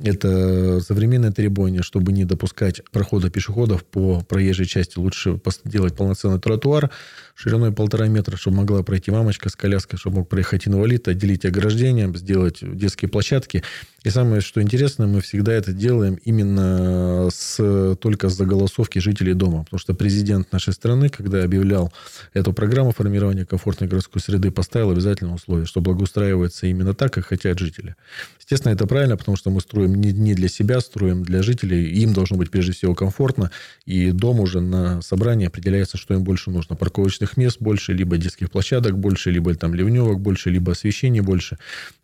это 0.00 0.80
современное 0.80 1.32
требование, 1.32 1.82
чтобы 1.82 2.12
не 2.12 2.24
допускать 2.24 2.82
прохода 2.92 3.30
пешеходов 3.30 3.84
по 3.84 4.20
проезжей 4.20 4.66
части. 4.66 4.98
Лучше 4.98 5.40
сделать 5.64 5.96
полноценный 5.96 6.38
тротуар 6.38 6.90
шириной 7.34 7.72
полтора 7.72 8.06
метра, 8.06 8.36
чтобы 8.36 8.58
могла 8.58 8.82
пройти 8.82 9.10
мамочка 9.10 9.48
с 9.48 9.56
коляской, 9.56 9.98
чтобы 9.98 10.18
мог 10.18 10.28
проехать 10.28 10.68
инвалид, 10.68 11.08
отделить 11.08 11.44
ограждение, 11.44 12.12
сделать 12.14 12.58
детские 12.60 13.08
площадки. 13.08 13.64
И 14.08 14.10
самое, 14.10 14.40
что 14.40 14.62
интересно, 14.62 15.06
мы 15.06 15.20
всегда 15.20 15.52
это 15.52 15.74
делаем 15.74 16.18
именно 16.24 17.28
с, 17.30 17.94
только 18.00 18.30
с 18.30 18.36
заголосовки 18.36 19.00
жителей 19.00 19.34
дома. 19.34 19.64
Потому 19.64 19.78
что 19.78 19.92
президент 19.92 20.50
нашей 20.50 20.72
страны, 20.72 21.10
когда 21.10 21.44
объявлял 21.44 21.92
эту 22.32 22.54
программу 22.54 22.92
формирования 22.92 23.44
комфортной 23.44 23.86
городской 23.86 24.22
среды, 24.22 24.50
поставил 24.50 24.92
обязательное 24.92 25.34
условие, 25.34 25.66
что 25.66 25.82
благоустраивается 25.82 26.66
именно 26.68 26.94
так, 26.94 27.12
как 27.12 27.26
хотят 27.26 27.58
жители. 27.58 27.96
Естественно, 28.38 28.72
это 28.72 28.86
правильно, 28.86 29.18
потому 29.18 29.36
что 29.36 29.50
мы 29.50 29.60
строим 29.60 29.94
не, 29.96 30.10
не 30.10 30.32
для 30.32 30.48
себя, 30.48 30.80
строим 30.80 31.22
для 31.22 31.42
жителей. 31.42 31.90
Им 32.00 32.14
должно 32.14 32.38
быть 32.38 32.50
прежде 32.50 32.72
всего 32.72 32.94
комфортно. 32.94 33.50
И 33.84 34.10
дом 34.10 34.40
уже 34.40 34.62
на 34.62 35.02
собрании 35.02 35.48
определяется, 35.48 35.98
что 35.98 36.14
им 36.14 36.24
больше 36.24 36.50
нужно. 36.50 36.76
Парковочных 36.76 37.36
мест 37.36 37.58
больше, 37.60 37.92
либо 37.92 38.16
детских 38.16 38.50
площадок 38.50 38.98
больше, 38.98 39.30
либо 39.30 39.54
там 39.54 39.74
ливневок 39.74 40.18
больше, 40.18 40.48
либо 40.48 40.72
освещения 40.72 41.20
больше. 41.20 41.58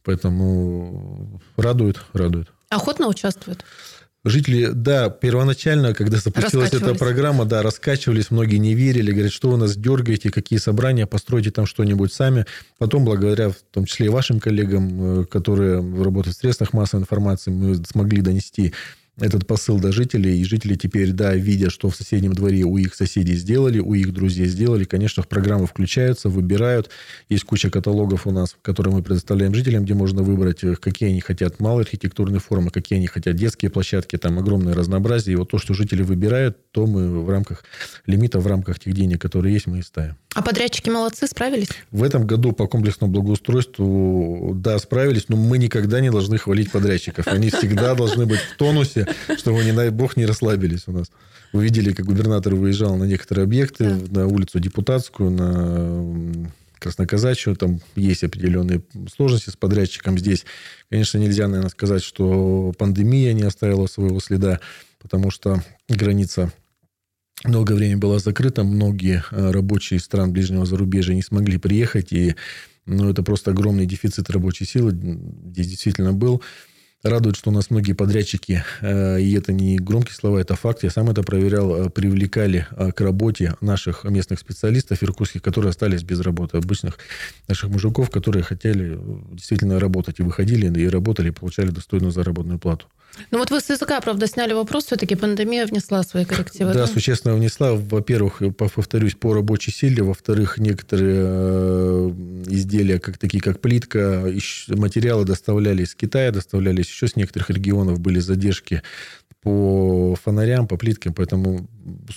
Поэтому 0.05 1.41
радует, 1.57 1.94
радует. 2.13 2.49
Охотно 2.69 3.09
участвуют? 3.09 3.65
Жители, 4.27 4.71
да, 4.73 5.11
первоначально, 5.11 5.93
когда 5.93 6.17
запустилась 6.17 6.73
эта 6.73 6.95
программа, 6.95 7.45
да, 7.45 7.63
раскачивались, 7.63 8.31
многие 8.31 8.57
не 8.57 8.75
верили, 8.75 9.13
говорят, 9.13 9.33
что 9.33 9.51
вы 9.51 9.59
нас 9.59 9.77
дергаете, 9.77 10.31
какие 10.31 10.59
собрания, 10.59 11.07
постройте 11.07 11.51
там 11.51 11.67
что-нибудь 11.67 12.11
сами. 12.11 12.47
Потом, 12.79 13.05
благодаря 13.05 13.51
в 13.51 13.57
том 13.71 13.85
числе 13.85 14.07
и 14.07 14.09
вашим 14.09 14.41
коллегам, 14.41 15.21
э, 15.21 15.25
которые 15.27 15.77
работают 16.03 16.37
в 16.37 16.41
средствах 16.41 16.73
массовой 16.73 17.03
информации, 17.03 17.51
мы 17.51 17.77
смогли 17.85 18.23
донести 18.23 18.73
этот 19.19 19.47
посыл 19.47 19.79
до 19.79 19.93
жителей. 19.93 20.41
И 20.41 20.45
жители 20.45 20.75
теперь, 20.75 21.13
да, 21.13 21.35
видя, 21.35 21.71
что 21.71 21.89
в 21.89 21.97
соседнем 21.97 22.33
дворе 22.33 22.65
у 22.65 22.77
их 22.77 22.95
соседей 22.95 23.37
сделали, 23.37 23.79
у 23.79 23.95
их 23.95 24.13
друзей 24.13 24.47
сделали, 24.47 24.85
конечно, 24.85 25.23
в 25.23 25.29
программу 25.29 25.67
включаются, 25.67 26.29
выбирают. 26.29 26.91
Есть 27.29 27.45
куча 27.45 27.71
каталогов 27.71 28.27
у 28.27 28.33
нас, 28.33 28.57
которые 28.63 28.95
мы 28.95 29.03
предоставляем 29.03 29.55
жителям, 29.55 29.85
где 29.85 29.95
можно 29.95 30.23
выбрать, 30.23 30.65
э, 30.65 30.75
какие 30.75 31.11
они 31.11 31.21
хотят 31.21 31.61
малые 31.61 31.85
архитектурные 31.85 32.41
формы, 32.41 32.71
какие 32.71 32.99
они 32.99 33.07
хотят 33.07 33.37
детские 33.37 33.71
площадки. 33.71 34.17
Там 34.17 34.39
огромное 34.39 34.75
разнообразие. 34.75 35.35
И 35.35 35.37
вот 35.37 35.51
то, 35.51 35.59
что 35.59 35.75
жители 35.75 36.03
выбирают, 36.03 36.59
то 36.73 36.87
мы 36.87 37.23
в 37.23 37.31
рамках 37.31 37.65
лимита, 38.07 38.41
в 38.41 38.47
рамках 38.47 38.81
тех 38.81 38.95
денег, 38.95 39.21
которые 39.21 39.55
есть, 39.55 39.67
мы 39.67 39.79
и 39.79 39.83
ставим. 39.83 40.17
А 40.35 40.43
подрядчики 40.43 40.91
молодцы, 40.91 41.29
справились? 41.29 41.69
В 41.93 42.03
этом 42.03 42.27
году 42.27 42.51
по 42.53 42.67
комплексному 42.67 43.13
благоустройству, 43.13 44.53
да, 44.57 44.79
справились, 44.81 45.29
но 45.29 45.37
мы 45.37 45.59
никогда 45.59 46.01
не 46.01 46.11
должны 46.11 46.39
хвалить 46.39 46.73
подрядчиков. 46.73 47.29
Они 47.29 47.51
всегда 47.51 47.95
должны 47.95 48.27
быть 48.27 48.41
в 48.41 48.57
тонусе, 48.57 49.04
чтобы, 49.39 49.65
не 49.65 49.73
дай 49.73 49.91
бог, 49.91 50.17
не 50.17 50.27
расслабились 50.27 50.85
у 50.87 50.93
нас. 50.93 51.11
Вы 51.53 51.65
видели, 51.65 51.93
как 51.93 52.07
губернатор 52.07 52.55
выезжал 52.55 52.97
на 52.97 53.05
некоторые 53.05 53.45
объекты, 53.45 53.91
да. 53.91 54.23
на 54.23 54.27
улицу 54.27 54.59
Депутатскую, 54.61 55.31
на 55.31 56.51
Красноказачью. 56.79 57.57
Там 57.57 57.81
есть 57.97 58.25
определенные 58.25 58.83
сложности 59.15 59.51
с 59.51 59.57
подрядчиком 59.57 60.19
здесь. 60.19 60.45
Конечно, 60.91 61.19
нельзя, 61.19 61.49
наверное, 61.49 61.71
сказать, 61.71 62.03
что 62.03 62.73
пандемия 62.77 63.33
не 63.33 63.43
оставила 63.43 63.87
своего 63.87 64.21
следа, 64.21 64.61
потому 65.01 65.31
что 65.31 65.63
граница 65.89 66.53
долгое 67.45 67.75
время 67.75 67.99
была 67.99 68.19
закрыта, 68.19 68.65
многие 68.65 69.23
э, 69.31 69.51
рабочие 69.51 70.01
стран 70.01 70.33
ближнего 70.33 70.67
зарубежья 70.67 71.15
не 71.15 71.23
смогли 71.23 71.59
приехать, 71.59 72.13
и 72.13 72.35
ну, 72.87 73.11
это 73.11 73.23
просто 73.23 73.51
огромный 73.51 73.87
дефицит 73.87 74.31
рабочей 74.31 74.67
силы 74.67 74.93
здесь 74.93 75.69
действительно 75.69 76.13
был. 76.13 76.43
Радует, 77.05 77.37
что 77.37 77.51
у 77.51 77.53
нас 77.53 77.69
многие 77.69 77.93
подрядчики, 77.93 78.65
э, 78.81 79.21
и 79.21 79.35
это 79.35 79.53
не 79.53 79.77
громкие 79.77 80.15
слова, 80.15 80.39
это 80.39 80.57
факт, 80.57 80.85
я 80.85 80.91
сам 80.91 81.11
это 81.11 81.23
проверял, 81.23 81.77
э, 81.77 81.91
привлекали 81.91 82.67
э, 82.71 82.93
к 82.93 83.01
работе 83.03 83.57
наших 83.61 84.05
местных 84.05 84.39
специалистов 84.39 85.03
иркутских, 85.03 85.43
которые 85.43 85.69
остались 85.69 86.03
без 86.03 86.21
работы, 86.21 86.57
обычных 86.57 86.99
наших 87.47 87.69
мужиков, 87.69 88.09
которые 88.09 88.43
хотели 88.43 88.99
действительно 89.33 89.79
работать 89.79 90.19
и 90.19 90.23
выходили, 90.23 90.67
и 90.81 90.89
работали, 90.89 91.29
и 91.29 91.31
получали 91.31 91.69
достойную 91.69 92.11
заработную 92.11 92.59
плату. 92.59 92.87
Ну 93.31 93.39
вот 93.39 93.51
вы 93.51 93.61
с 93.61 93.71
языка, 93.71 94.01
правда, 94.01 94.27
сняли 94.27 94.53
вопрос, 94.53 94.87
все-таки 94.87 95.15
пандемия 95.15 95.67
внесла 95.67 96.03
свои 96.03 96.25
коррективы. 96.25 96.73
Да, 96.73 96.81
да? 96.81 96.87
существенно 96.87 97.35
внесла. 97.35 97.75
Во-первых, 97.75 98.43
повторюсь, 98.57 99.15
по 99.15 99.33
рабочей 99.35 99.71
силе. 99.71 100.03
Во-вторых, 100.03 100.59
некоторые 100.59 102.11
изделия, 102.47 102.99
как 102.99 103.19
такие 103.19 103.43
как 103.43 103.61
плитка, 103.61 104.33
материалы 104.69 105.25
доставлялись 105.25 105.85
из 105.85 105.95
Китая, 105.95 106.31
доставлялись 106.31 106.89
еще 106.89 107.09
с 107.09 107.17
некоторых 107.17 107.51
регионов 107.51 108.01
были 108.01 108.19
задержки 108.19 108.83
по 109.45 110.17
фонарям, 110.17 110.67
по 110.67 110.79
плиткам, 110.79 111.13
поэтому 111.13 111.69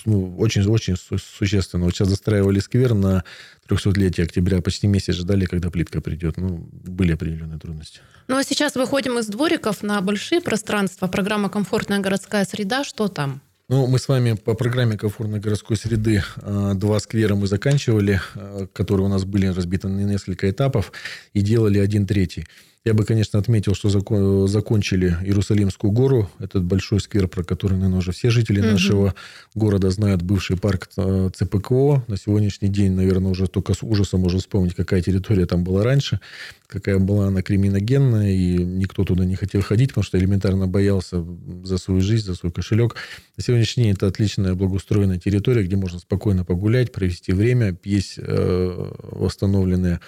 ну, 0.06 0.34
очень-очень 0.38 0.96
существенно. 0.96 1.84
Вот 1.84 1.94
сейчас 1.94 2.08
застраивали 2.08 2.58
сквер 2.58 2.94
на 2.94 3.22
300-летие 3.68 4.24
октября, 4.24 4.62
почти 4.62 4.86
месяц 4.86 5.14
ждали, 5.14 5.44
когда 5.44 5.70
плитка 5.70 6.00
придет. 6.00 6.38
Ну, 6.38 6.68
были 6.72 7.12
определенные 7.12 7.58
трудности. 7.58 8.00
Ну, 8.28 8.36
а 8.38 8.42
сейчас 8.42 8.76
выходим 8.76 9.18
из 9.18 9.26
двориков 9.26 9.82
на 9.82 10.00
большие 10.00 10.40
пространства. 10.40 11.06
Программа 11.06 11.50
«Комфортная 11.50 11.98
городская 11.98 12.46
среда». 12.46 12.82
Что 12.82 13.08
там? 13.08 13.42
Ну, 13.68 13.86
мы 13.86 13.98
с 13.98 14.08
вами 14.08 14.32
по 14.32 14.54
программе 14.54 14.96
комфортной 14.96 15.40
городской 15.40 15.76
среды 15.76 16.22
а, 16.36 16.72
два 16.72 16.98
сквера 17.00 17.34
мы 17.34 17.46
заканчивали, 17.46 18.22
а, 18.34 18.66
которые 18.72 19.04
у 19.04 19.10
нас 19.10 19.26
были 19.26 19.48
разбиты 19.48 19.88
на 19.88 20.00
несколько 20.00 20.48
этапов, 20.48 20.90
и 21.34 21.42
делали 21.42 21.78
один 21.78 22.06
третий. 22.06 22.46
Я 22.88 22.94
бы, 22.94 23.04
конечно, 23.04 23.38
отметил, 23.38 23.74
что 23.74 23.90
закон, 23.90 24.48
закончили 24.48 25.14
Иерусалимскую 25.22 25.90
гору, 25.90 26.30
этот 26.38 26.64
большой 26.64 27.00
сквер, 27.00 27.28
про 27.28 27.44
который, 27.44 27.74
наверное, 27.74 27.98
уже 27.98 28.12
все 28.12 28.30
жители 28.30 28.60
угу. 28.60 28.70
нашего 28.70 29.14
города 29.54 29.90
знают, 29.90 30.22
бывший 30.22 30.56
парк 30.56 30.88
а, 30.96 31.28
ЦПКО. 31.28 32.04
На 32.08 32.16
сегодняшний 32.16 32.68
день, 32.68 32.92
наверное, 32.92 33.30
уже 33.30 33.46
только 33.46 33.74
с 33.74 33.82
ужасом 33.82 34.20
можно 34.20 34.38
вспомнить, 34.38 34.74
какая 34.74 35.02
территория 35.02 35.44
там 35.44 35.64
была 35.64 35.84
раньше, 35.84 36.18
какая 36.66 36.98
была 36.98 37.26
она 37.26 37.42
криминогенная, 37.42 38.32
и 38.32 38.56
никто 38.56 39.04
туда 39.04 39.26
не 39.26 39.36
хотел 39.36 39.60
ходить, 39.60 39.90
потому 39.90 40.04
что 40.04 40.16
элементарно 40.16 40.66
боялся 40.66 41.22
за 41.64 41.76
свою 41.76 42.00
жизнь, 42.00 42.24
за 42.24 42.36
свой 42.36 42.52
кошелек. 42.52 42.94
На 43.36 43.42
сегодняшний 43.42 43.84
день 43.84 43.92
это 43.92 44.06
отличная 44.06 44.54
благоустроенная 44.54 45.18
территория, 45.18 45.62
где 45.62 45.76
можно 45.76 45.98
спокойно 45.98 46.46
погулять, 46.46 46.90
провести 46.90 47.34
время. 47.34 47.76
Есть 47.84 48.14
э, 48.16 48.92
восстановленные 49.12 50.00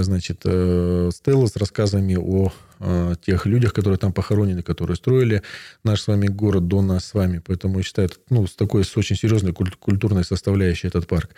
значит, 0.00 0.40
э, 0.44 1.10
стелла 1.12 1.46
с 1.46 1.56
рассказами 1.56 2.16
о 2.16 2.50
э, 2.82 3.14
тех 3.24 3.46
людях, 3.46 3.72
которые 3.72 3.98
там 3.98 4.12
похоронены, 4.12 4.62
которые 4.62 4.96
строили 4.96 5.42
наш 5.84 6.02
с 6.02 6.06
вами 6.08 6.26
город 6.26 6.68
до 6.68 6.82
нас 6.82 7.06
с 7.06 7.14
вами. 7.14 7.40
Поэтому 7.46 7.78
я 7.78 7.84
считаю, 7.84 8.10
ну, 8.30 8.46
с 8.46 8.54
такой 8.54 8.84
с 8.84 8.96
очень 8.96 9.16
серьезной 9.16 9.52
культурной 9.52 10.24
составляющей 10.24 10.88
этот 10.88 11.06
парк. 11.06 11.30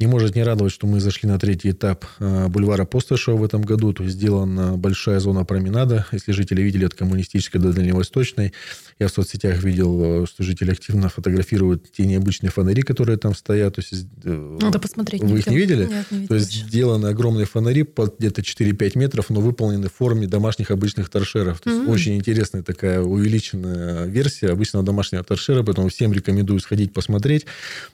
Не 0.00 0.06
может 0.06 0.36
не 0.36 0.44
радовать, 0.44 0.72
что 0.72 0.86
мы 0.86 1.00
зашли 1.00 1.28
на 1.28 1.40
третий 1.40 1.72
этап 1.72 2.04
э, 2.20 2.46
бульвара 2.46 2.84
Постышева 2.84 3.36
в 3.36 3.42
этом 3.42 3.62
году. 3.62 3.92
То 3.92 4.04
есть 4.04 4.14
сделана 4.14 4.76
большая 4.76 5.18
зона 5.18 5.44
променада. 5.44 6.06
Если 6.12 6.30
жители 6.30 6.62
видели 6.62 6.84
от 6.84 6.94
коммунистической 6.94 7.60
до 7.60 7.72
дальневосточной, 7.72 8.52
я 9.00 9.08
в 9.08 9.10
соцсетях 9.10 9.60
видел, 9.60 10.22
э, 10.22 10.26
что 10.26 10.44
жители 10.44 10.70
активно 10.70 11.08
фотографируют 11.08 11.90
те 11.90 12.06
необычные 12.06 12.50
фонари, 12.50 12.82
которые 12.82 13.18
там 13.18 13.34
стоят. 13.34 13.74
То 13.74 13.80
есть, 13.80 14.06
э, 14.22 14.58
Надо 14.60 14.78
посмотреть. 14.78 15.20
Вы 15.20 15.40
их 15.40 15.48
не 15.48 15.56
видели? 15.56 15.86
Нет, 15.86 16.06
не 16.12 16.18
видела 16.18 16.28
То 16.28 16.34
есть 16.36 16.52
сделаны 16.52 17.06
огромные 17.06 17.46
фонари 17.46 17.82
под 17.82 18.18
где-то 18.20 18.42
4-5 18.42 18.96
метров, 18.96 19.30
но 19.30 19.40
выполнены 19.40 19.88
в 19.88 19.94
форме 19.94 20.28
домашних 20.28 20.70
обычных 20.70 20.87
торшеров. 20.94 21.60
То 21.60 21.70
есть 21.70 21.82
mm-hmm. 21.82 21.92
очень 21.92 22.16
интересная 22.16 22.62
такая 22.62 23.00
увеличенная 23.00 24.06
версия 24.06 24.50
обычного 24.50 24.84
домашнего 24.84 25.24
торшера, 25.24 25.62
поэтому 25.62 25.88
всем 25.88 26.12
рекомендую 26.12 26.60
сходить 26.60 26.92
посмотреть. 26.92 27.46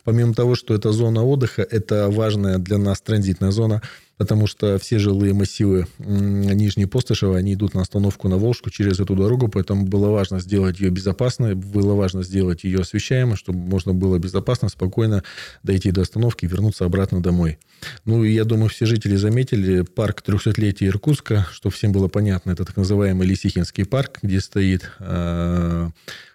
Помимо 0.04 0.34
того, 0.34 0.54
что 0.54 0.74
это 0.74 0.92
зона 0.92 1.24
отдыха, 1.24 1.62
это 1.62 2.08
важная 2.10 2.58
для 2.58 2.78
нас 2.78 3.00
транзитная 3.00 3.50
зона, 3.50 3.82
потому 4.16 4.46
что 4.46 4.78
все 4.78 4.98
жилые 4.98 5.34
массивы 5.34 5.86
Нижней 5.98 6.86
Постышева, 6.86 7.36
они 7.36 7.54
идут 7.54 7.74
на 7.74 7.82
остановку 7.82 8.28
на 8.28 8.36
Волжку 8.36 8.70
через 8.70 9.00
эту 9.00 9.14
дорогу, 9.14 9.48
поэтому 9.48 9.86
было 9.86 10.08
важно 10.08 10.40
сделать 10.40 10.80
ее 10.80 10.90
безопасной, 10.90 11.54
было 11.54 11.94
важно 11.94 12.22
сделать 12.22 12.64
ее 12.64 12.80
освещаемой, 12.80 13.36
чтобы 13.36 13.58
можно 13.58 13.92
было 13.92 14.18
безопасно, 14.18 14.68
спокойно 14.68 15.22
дойти 15.62 15.90
до 15.90 16.02
остановки 16.02 16.44
и 16.44 16.48
вернуться 16.48 16.84
обратно 16.84 17.22
домой. 17.22 17.58
Ну, 18.04 18.24
и 18.24 18.32
я 18.32 18.44
думаю, 18.44 18.68
все 18.68 18.86
жители 18.86 19.16
заметили 19.16 19.82
парк 19.82 20.22
300-летия 20.26 20.88
Иркутска, 20.88 21.46
что 21.52 21.70
всем 21.70 21.92
было 21.92 22.08
понятно, 22.08 22.52
это 22.52 22.64
так 22.64 22.76
называемый 22.76 23.26
Лисихинский 23.26 23.84
парк, 23.84 24.18
где 24.22 24.40
стоит 24.40 24.90
э, 25.00 25.90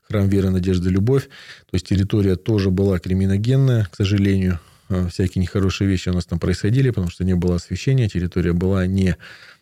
храм 0.10 0.28
веры, 0.28 0.50
надежды, 0.50 0.89
любовь. 0.89 1.24
То 1.24 1.74
есть 1.74 1.88
территория 1.88 2.36
тоже 2.36 2.72
была 2.72 3.00
криминогенная, 3.00 3.88
к 3.92 3.96
сожалению. 3.96 4.60
Э, 4.89 5.08
всякие 5.10 5.41
нехорошие 5.41 5.88
вещи 5.88 6.10
у 6.10 6.13
нас 6.13 6.25
там 6.25 6.39
происходили, 6.39 6.89
потому 6.89 7.10
что 7.10 7.23
не 7.23 7.36
было 7.36 7.56
освещения, 7.56 8.10
территория 8.10 8.54
была 8.54 8.86
не 8.88 9.15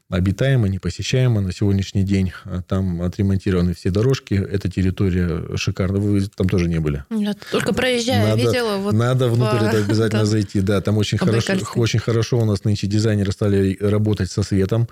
обитаема, 0.09 0.69
не 0.69 0.79
посещаема. 0.79 1.41
На 1.41 1.51
сегодняшний 1.51 2.03
день 2.03 2.31
э, 2.45 2.61
там 2.65 3.01
отремонтированы 3.01 3.73
все 3.73 3.91
дорожки. 3.91 4.33
Эта 4.35 4.71
территория 4.71 5.57
шикарная. 5.57 5.99
Вы 5.99 6.21
там 6.27 6.47
тоже 6.47 6.69
не 6.69 6.79
были? 6.79 7.03
Нет, 7.09 7.37
только 7.51 7.73
проезжая, 7.73 8.29
надо, 8.29 8.41
видела. 8.41 8.77
Вот 8.77 8.93
надо 8.93 9.27
внутрь 9.27 9.59
по... 9.59 9.63
это 9.63 9.77
обязательно 9.79 10.21
да. 10.23 10.25
зайти. 10.25 10.61
Да, 10.61 10.79
там 10.81 10.97
очень 10.97 11.17
хорошо, 11.17 11.53
очень 11.75 11.99
хорошо 11.99 12.39
у 12.39 12.45
нас 12.45 12.63
нынче 12.63 12.87
дизайнеры 12.87 13.31
стали 13.31 13.77
работать 13.81 14.31
со 14.31 14.43
светом. 14.43 14.87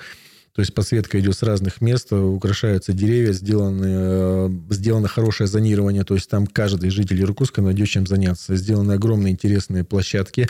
То 0.55 0.61
есть 0.61 0.73
подсветка 0.73 1.19
идет 1.19 1.35
с 1.35 1.43
разных 1.43 1.81
мест, 1.81 2.13
украшаются 2.13 2.93
деревья, 2.93 3.33
сделаны, 3.33 3.85
э, 3.85 4.49
сделано 4.69 5.09
хорошее 5.09 5.47
зонирование, 5.47 6.05
то 6.05 6.13
есть 6.13 6.29
там 6.29 6.47
каждый 6.47 6.91
житель 6.91 7.21
Иркутска 7.21 7.61
найдет 7.61 7.89
чем 7.89 8.07
заняться. 8.07 8.55
Сделаны 8.55 8.93
огромные 8.93 9.33
интересные 9.33 9.83
площадки 9.83 10.47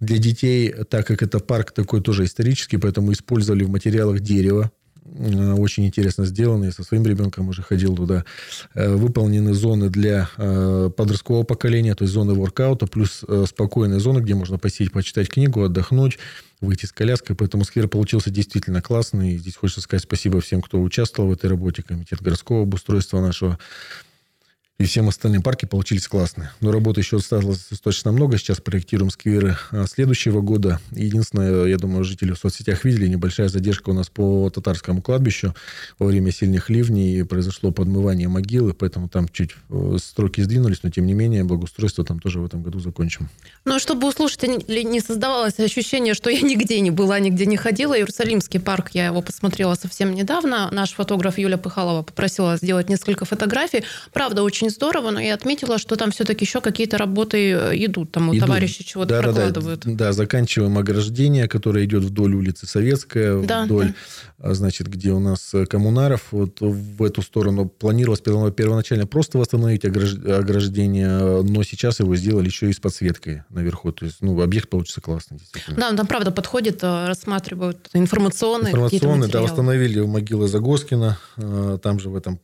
для 0.00 0.18
детей, 0.18 0.74
так 0.90 1.06
как 1.06 1.22
это 1.22 1.40
парк 1.40 1.72
такой 1.72 2.02
тоже 2.02 2.24
исторический, 2.24 2.76
поэтому 2.76 3.12
использовали 3.12 3.64
в 3.64 3.70
материалах 3.70 4.20
дерево, 4.20 4.70
очень 5.58 5.86
интересно 5.86 6.24
сделано. 6.26 6.64
Я 6.64 6.72
со 6.72 6.84
своим 6.84 7.04
ребенком 7.04 7.48
уже 7.48 7.62
ходил 7.62 7.94
туда. 7.94 8.24
Э, 8.74 8.94
выполнены 8.94 9.54
зоны 9.54 9.90
для 9.90 10.28
подросткового 10.36 11.44
поколения, 11.44 11.94
то 11.94 12.04
есть 12.04 12.14
зоны 12.14 12.34
воркаута, 12.34 12.86
плюс 12.86 13.24
спокойные 13.46 14.00
зоны, 14.00 14.20
где 14.20 14.34
можно 14.34 14.58
посидеть, 14.58 14.92
почитать 14.92 15.28
книгу, 15.28 15.62
отдохнуть 15.62 16.18
выйти 16.60 16.86
с 16.86 16.92
коляской. 16.92 17.36
Поэтому 17.36 17.64
сквер 17.64 17.88
получился 17.88 18.30
действительно 18.30 18.82
классный. 18.82 19.34
И 19.34 19.38
здесь 19.38 19.56
хочется 19.56 19.80
сказать 19.80 20.02
спасибо 20.02 20.40
всем, 20.40 20.62
кто 20.62 20.80
участвовал 20.80 21.30
в 21.30 21.32
этой 21.32 21.48
работе. 21.48 21.82
Комитет 21.82 22.22
городского 22.22 22.62
обустройства 22.62 23.20
нашего. 23.20 23.58
И 24.78 24.84
всем 24.84 25.08
остальным 25.08 25.42
парки 25.42 25.64
получились 25.64 26.06
классные. 26.06 26.52
Но 26.60 26.70
работы 26.70 27.00
еще 27.00 27.16
осталось 27.16 27.66
достаточно 27.68 28.12
много. 28.12 28.38
Сейчас 28.38 28.60
проектируем 28.60 29.10
скверы 29.10 29.56
а, 29.72 29.86
следующего 29.86 30.40
года. 30.40 30.78
Единственное, 30.92 31.64
я 31.64 31.78
думаю, 31.78 32.04
жители 32.04 32.30
в 32.30 32.38
соцсетях 32.38 32.84
видели, 32.84 33.08
небольшая 33.08 33.48
задержка 33.48 33.90
у 33.90 33.92
нас 33.92 34.08
по 34.08 34.48
татарскому 34.50 35.02
кладбищу. 35.02 35.52
Во 35.98 36.06
время 36.06 36.30
сильных 36.30 36.70
ливней 36.70 37.24
произошло 37.24 37.72
подмывание 37.72 38.28
могилы, 38.28 38.72
поэтому 38.72 39.08
там 39.08 39.28
чуть 39.28 39.50
э, 39.68 39.96
строки 40.00 40.42
сдвинулись, 40.42 40.84
но 40.84 40.90
тем 40.90 41.06
не 41.06 41.12
менее 41.14 41.42
благоустройство 41.42 42.04
там 42.04 42.20
тоже 42.20 42.38
в 42.38 42.44
этом 42.44 42.62
году 42.62 42.78
закончим. 42.78 43.28
Ну, 43.64 43.80
чтобы 43.80 44.06
у 44.06 44.12
слушателей 44.12 44.84
не 44.84 45.00
создавалось 45.00 45.58
ощущение, 45.58 46.14
что 46.14 46.30
я 46.30 46.40
нигде 46.40 46.78
не 46.78 46.92
была, 46.92 47.18
нигде 47.18 47.46
не 47.46 47.56
ходила, 47.56 47.98
Иерусалимский 47.98 48.60
парк, 48.60 48.90
я 48.92 49.06
его 49.06 49.22
посмотрела 49.22 49.74
совсем 49.74 50.14
недавно. 50.14 50.68
Наш 50.70 50.92
фотограф 50.92 51.36
Юля 51.36 51.58
Пыхалова 51.58 52.04
попросила 52.04 52.56
сделать 52.56 52.88
несколько 52.88 53.24
фотографий. 53.24 53.82
Правда, 54.12 54.44
очень 54.44 54.67
здорово, 54.70 55.10
но 55.10 55.20
я 55.20 55.34
отметила, 55.34 55.78
что 55.78 55.96
там 55.96 56.10
все-таки 56.10 56.44
еще 56.44 56.60
какие-то 56.60 56.98
работы 56.98 57.52
э, 57.52 57.84
идут. 57.84 58.12
Там 58.12 58.28
у 58.28 58.32
идут. 58.32 58.46
товарищей 58.46 58.84
чего-то 58.84 59.10
да, 59.10 59.22
прокладывают. 59.22 59.80
Да, 59.80 59.90
да, 59.90 59.96
да, 59.96 60.12
заканчиваем 60.12 60.78
ограждение, 60.78 61.48
которое 61.48 61.84
идет 61.84 62.04
вдоль 62.04 62.34
улицы 62.34 62.66
Советская, 62.66 63.42
да, 63.42 63.64
вдоль, 63.64 63.94
да. 64.38 64.54
значит, 64.54 64.88
где 64.88 65.12
у 65.12 65.18
нас 65.18 65.52
э, 65.54 65.66
коммунаров. 65.66 66.28
Вот 66.30 66.60
в 66.60 67.02
эту 67.02 67.22
сторону 67.22 67.68
планировалось 67.68 68.20
первоначально 68.20 69.06
просто 69.06 69.38
восстановить 69.38 69.84
ограждение, 69.84 71.42
но 71.42 71.62
сейчас 71.62 72.00
его 72.00 72.16
сделали 72.16 72.46
еще 72.46 72.70
и 72.70 72.72
с 72.72 72.80
подсветкой 72.80 73.44
наверху. 73.50 73.92
То 73.92 74.04
есть, 74.04 74.18
ну, 74.20 74.40
объект 74.40 74.68
получится 74.68 75.00
классный. 75.00 75.38
Да, 75.68 75.92
там, 75.92 76.06
правда, 76.06 76.30
подходит, 76.30 76.82
э, 76.82 77.06
рассматривают 77.06 77.88
информационные 77.92 78.72
Информационные, 78.72 79.30
да, 79.30 79.42
восстановили 79.42 80.00
могилы 80.00 80.48
Загоскина, 80.48 81.18
там 81.82 82.00
же 82.00 82.10
в 82.10 82.16
этом 82.16 82.38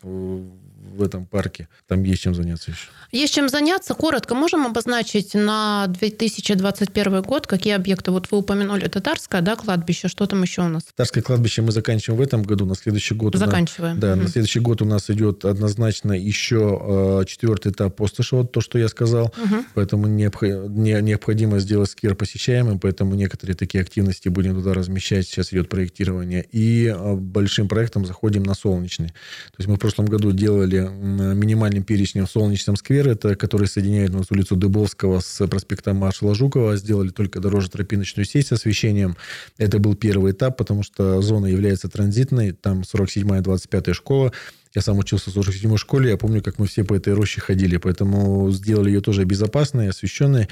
в 0.95 1.03
этом 1.03 1.27
парке. 1.27 1.69
Там 1.87 2.03
есть 2.03 2.23
чем 2.23 2.35
заняться 2.35 2.71
еще. 2.71 2.89
Есть 3.13 3.35
чем 3.35 3.49
заняться. 3.49 3.95
Коротко 3.95 4.35
можем 4.35 4.67
обозначить 4.67 5.35
на 5.35 5.87
2021 5.89 7.23
год, 7.23 7.47
какие 7.47 7.75
объекты? 7.75 8.11
Вот 8.11 8.31
вы 8.31 8.39
упомянули 8.39 8.89
татарское, 8.89 9.41
да, 9.41 9.57
кладбище. 9.57 10.09
Что 10.09 10.27
там 10.27 10.43
еще 10.43 10.63
у 10.63 10.69
нас? 10.69 10.85
Татарское 10.85 11.23
кладбище 11.23 11.63
мы 11.63 11.73
заканчиваем 11.73 12.19
в 12.19 12.23
этом 12.23 12.43
году. 12.43 12.67
На 12.67 12.75
следующий 12.75 13.15
год... 13.15 13.35
Заканчиваем. 13.35 14.01
да, 14.01 14.13
угу. 14.13 14.23
на 14.23 14.29
следующий 14.29 14.61
год 14.61 14.83
у 14.83 14.85
нас 14.85 15.11
идет 15.11 15.45
однозначно 15.45 16.13
еще 16.13 17.21
э, 17.21 17.25
четвертый 17.27 17.73
этап 17.73 17.97
Постышева, 17.97 18.47
то, 18.47 18.61
что 18.61 18.79
я 18.79 18.89
сказал. 18.89 19.27
Угу. 19.27 19.65
Поэтому 19.75 20.07
необходимо 20.07 21.59
сделать 21.59 21.91
сквер 21.91 22.15
посещаемым, 22.15 22.79
поэтому 22.79 23.15
некоторые 23.15 23.57
такие 23.57 23.83
активности 23.83 24.29
будем 24.29 24.55
туда 24.55 24.75
размещать. 24.75 25.27
Сейчас 25.27 25.53
идет 25.53 25.69
проектирование. 25.69 26.47
И 26.53 26.87
э, 26.87 27.15
большим 27.15 27.69
проектом 27.69 28.07
заходим 28.07 28.43
на 28.43 28.55
Солнечный. 28.55 29.09
То 29.09 29.59
есть 29.59 29.69
мы 29.69 29.77
в 29.77 29.79
прошлом 29.79 30.07
году 30.07 30.33
делали 30.33 30.84
минимальным 30.91 31.83
перечнем 31.83 32.27
в 32.27 32.31
Солнечном 32.31 32.77
сквере, 32.77 33.13
это 33.13 33.37
который 33.37 33.67
соединяет 33.67 34.13
нас 34.13 34.31
улицу 34.31 34.57
Дыбовского 34.57 35.21
с 35.21 35.47
проспектом 35.47 35.97
маршала 35.97 36.35
Жукова. 36.35 36.77
Сделали 36.77 37.11
только 37.11 37.41
дорожно-тропиночную 37.41 38.25
сеть 38.25 38.49
с 38.49 38.53
освещением. 38.53 39.17
Это 39.59 39.79
был 39.79 39.95
первый 39.95 40.33
этап, 40.33 40.57
потому 40.57 40.83
что 40.83 41.21
зона 41.23 41.47
является 41.47 41.89
транзитной. 41.89 42.53
Там 42.53 42.83
47-я, 42.83 43.41
25-я 43.41 43.95
школа. 43.95 44.33
Я 44.75 44.83
сам 44.83 44.99
учился 44.99 45.31
в 45.31 45.37
47-й 45.37 45.79
школе. 45.79 46.11
Я 46.11 46.17
помню, 46.17 46.43
как 46.43 46.59
мы 46.59 46.67
все 46.67 46.85
по 46.85 46.95
этой 46.95 47.15
роще 47.15 47.41
ходили. 47.41 47.77
Поэтому 47.77 48.51
сделали 48.51 48.91
ее 48.91 49.01
тоже 49.01 49.25
безопасной, 49.25 49.89
освещенной. 49.89 50.49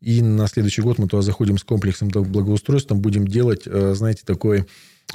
И 0.00 0.22
на 0.22 0.46
следующий 0.46 0.82
год 0.82 0.98
мы 0.98 1.08
туда 1.08 1.22
заходим 1.22 1.58
с 1.58 1.64
комплексом 1.64 2.08
благоустройства. 2.08 2.94
Будем 2.94 3.26
делать, 3.26 3.62
э, 3.66 3.94
знаете, 3.94 4.22
такой 4.24 4.66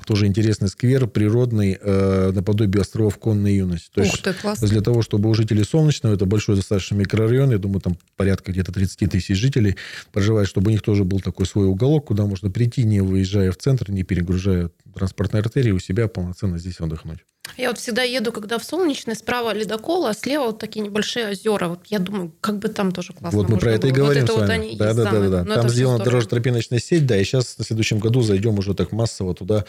тоже 0.06 0.28
интересный 0.28 0.68
сквер, 0.68 1.08
природный, 1.08 1.78
э, 1.80 2.32
наподобие 2.34 2.82
островов 2.82 3.18
Конной 3.18 3.56
юности. 3.56 3.90
То 3.94 4.02
Ух 4.02 4.08
есть, 4.08 4.24
ты, 4.24 4.34
классно. 4.34 4.68
Для 4.68 4.82
того, 4.82 5.02
чтобы 5.02 5.30
у 5.30 5.34
жителей 5.34 5.64
Солнечного, 5.64 6.14
это 6.14 6.26
большой 6.26 6.56
достаточно 6.56 6.96
микрорайон, 6.96 7.52
я 7.52 7.58
думаю, 7.58 7.82
там 7.82 7.98
порядка 8.16 8.52
где-то 8.52 8.72
30 8.72 9.12
тысяч 9.12 9.38
жителей 9.38 9.76
проживает, 10.12 10.48
чтобы 10.48 10.70
у 10.70 10.72
них 10.72 10.82
тоже 10.82 11.04
был 11.04 11.20
такой 11.20 11.46
свой 11.46 11.68
уголок, 11.68 12.08
куда 12.08 12.26
можно 12.26 12.50
прийти, 12.50 12.84
не 12.84 13.02
выезжая 13.02 13.52
в 13.52 13.58
центр, 13.58 13.92
не 13.92 14.04
перегружая 14.04 14.70
транспортные 14.96 15.42
артерии, 15.42 15.72
у 15.72 15.80
себя 15.80 16.08
полноценно 16.08 16.58
здесь 16.58 16.80
отдохнуть. 16.80 17.20
Я 17.58 17.70
вот 17.70 17.80
всегда 17.80 18.04
еду, 18.04 18.32
когда 18.32 18.58
в 18.58 18.64
Солнечный, 18.64 19.16
справа 19.16 19.54
ледокол, 19.54 20.06
а 20.06 20.14
слева 20.14 20.46
вот 20.46 20.60
такие 20.60 20.86
небольшие 20.86 21.30
озера. 21.30 21.68
Вот 21.68 21.80
я 21.88 22.00
думаю, 22.00 22.32
как 22.40 22.60
бы 22.60 22.70
там 22.70 22.92
тоже 22.92 23.14
классно 23.14 23.40
Вот 23.40 23.50
мы 23.50 23.58
про 23.58 23.74
это 23.74 23.88
было. 23.88 23.90
и 23.90 23.94
говорим 23.94 24.26
вот 24.26 24.36
с 24.36 24.48
вами. 24.48 24.70
Вот 24.70 24.78
да, 24.78 24.94
да, 24.94 25.04
да, 25.12 25.20
да, 25.30 25.44
да. 25.44 25.56
Там 25.56 25.70
сделана 25.70 26.04
дорожно-тропиночная 26.04 26.80
сеть, 26.80 27.06
да, 27.06 27.18
и 27.18 27.24
сейчас 27.24 27.58
на 27.58 27.66
следующем 27.66 28.00
году 28.00 28.22
зайдем 28.22 28.58
уже 28.58 28.74
так 28.74 28.92
массово 28.92 29.36
туда 29.36 29.66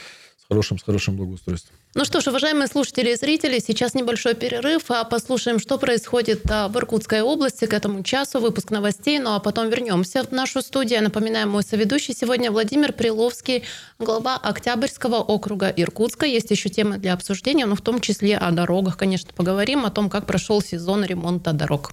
хорошим, 0.52 0.78
с 0.78 0.82
хорошим 0.82 1.16
благоустройством. 1.16 1.74
Ну 1.94 2.04
что 2.04 2.20
ж, 2.20 2.26
уважаемые 2.28 2.66
слушатели 2.66 3.10
и 3.10 3.16
зрители, 3.16 3.58
сейчас 3.58 3.94
небольшой 3.94 4.34
перерыв, 4.34 4.90
а 4.90 5.04
послушаем, 5.04 5.58
что 5.58 5.78
происходит 5.78 6.42
а, 6.50 6.68
в 6.68 6.76
Иркутской 6.76 7.22
области 7.22 7.64
к 7.64 7.72
этому 7.72 8.02
часу, 8.02 8.38
выпуск 8.38 8.70
новостей, 8.70 9.18
ну 9.18 9.34
а 9.34 9.40
потом 9.40 9.70
вернемся 9.70 10.22
в 10.22 10.30
нашу 10.30 10.60
студию. 10.60 11.02
Напоминаем, 11.02 11.48
мой 11.48 11.62
соведущий 11.62 12.14
сегодня 12.14 12.50
Владимир 12.50 12.92
Приловский, 12.92 13.64
глава 13.98 14.36
Октябрьского 14.36 15.16
округа 15.16 15.68
Иркутска. 15.68 16.26
Есть 16.26 16.50
еще 16.50 16.68
темы 16.68 16.98
для 16.98 17.14
обсуждения, 17.14 17.64
но 17.66 17.74
в 17.74 17.80
том 17.80 18.00
числе 18.00 18.36
о 18.36 18.50
дорогах, 18.50 18.98
конечно, 18.98 19.30
поговорим, 19.34 19.86
о 19.86 19.90
том, 19.90 20.10
как 20.10 20.26
прошел 20.26 20.60
сезон 20.60 21.04
ремонта 21.04 21.52
дорог. 21.52 21.90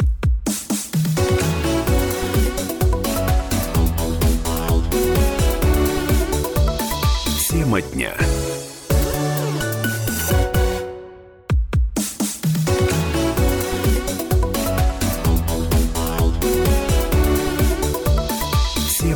Тема 7.50 7.82
дня. 7.82 8.16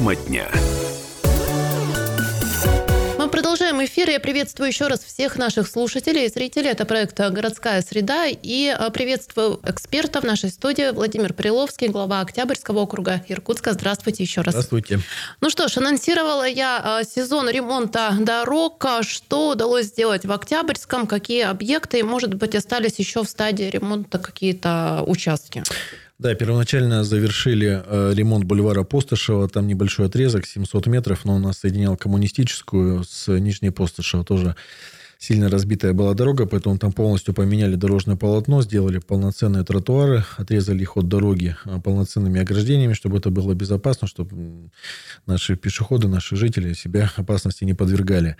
Тема 0.04 0.16
дня. 0.18 0.52
Мы 3.18 3.30
продолжаем 3.30 3.82
эфир. 3.86 4.10
Я 4.10 4.20
приветствую 4.20 4.68
еще 4.68 4.88
раз 4.88 5.00
всех 5.00 5.38
наших 5.38 5.66
слушателей 5.66 6.26
и 6.26 6.28
зрителей. 6.28 6.72
Это 6.72 6.84
проект 6.84 7.18
«Городская 7.18 7.82
среда». 7.82 8.26
И 8.28 8.68
а, 8.68 8.90
приветствую 8.90 9.62
эксперта 9.64 10.20
в 10.20 10.26
нашей 10.26 10.50
студии 10.50 10.92
Владимир 10.92 11.32
Приловский, 11.32 11.88
глава 11.88 12.20
Октябрьского 12.20 12.80
округа 12.80 13.24
Иркутска. 13.30 13.72
Здравствуйте 13.72 14.24
еще 14.24 14.42
раз. 14.42 14.52
Здравствуйте. 14.52 15.00
Ну 15.40 15.50
что 15.50 15.70
ж, 15.70 15.78
анонсировала 15.78 16.46
я 16.46 16.82
а, 16.84 17.04
сезон 17.06 17.50
ремонта 17.50 18.14
дорог. 18.20 18.86
Что 19.04 19.52
удалось 19.52 19.86
сделать 19.86 20.26
в 20.26 20.32
Октябрьском? 20.34 21.08
Какие 21.08 21.44
объекты, 21.44 22.04
может 22.04 22.34
быть, 22.34 22.56
остались 22.56 23.00
еще 23.00 23.24
в 23.24 23.30
стадии 23.30 23.70
ремонта 23.70 24.20
какие-то 24.20 25.02
участки? 25.08 25.64
Да, 26.24 26.34
первоначально 26.36 27.04
завершили 27.04 27.84
э, 27.86 28.14
ремонт 28.16 28.46
бульвара 28.46 28.84
Постышева. 28.84 29.50
Там 29.50 29.68
небольшой 29.68 30.06
отрезок, 30.06 30.46
700 30.46 30.88
метров, 30.88 31.26
но 31.26 31.36
у 31.36 31.38
нас 31.38 31.58
соединял 31.58 31.98
коммунистическую 31.98 33.04
с 33.04 33.28
Нижней 33.28 33.72
Постышева 33.72 34.24
тоже 34.24 34.56
сильно 35.24 35.50
разбитая 35.50 35.94
была 35.94 36.14
дорога, 36.16 36.46
поэтому 36.46 36.78
там 36.78 36.92
полностью 36.92 37.34
поменяли 37.34 37.76
дорожное 37.76 38.18
полотно, 38.18 38.62
сделали 38.62 39.00
полноценные 39.00 39.64
тротуары, 39.64 40.26
отрезали 40.36 40.82
их 40.82 40.98
от 40.98 41.08
дороги 41.08 41.56
а, 41.64 41.80
полноценными 41.80 42.42
ограждениями, 42.42 42.92
чтобы 42.92 43.20
это 43.20 43.30
было 43.30 43.54
безопасно, 43.54 44.06
чтобы 44.06 44.70
наши 45.26 45.56
пешеходы, 45.56 46.10
наши 46.10 46.36
жители 46.36 46.74
себя 46.74 47.10
опасности 47.16 47.64
не 47.64 47.74
подвергали. 47.74 48.36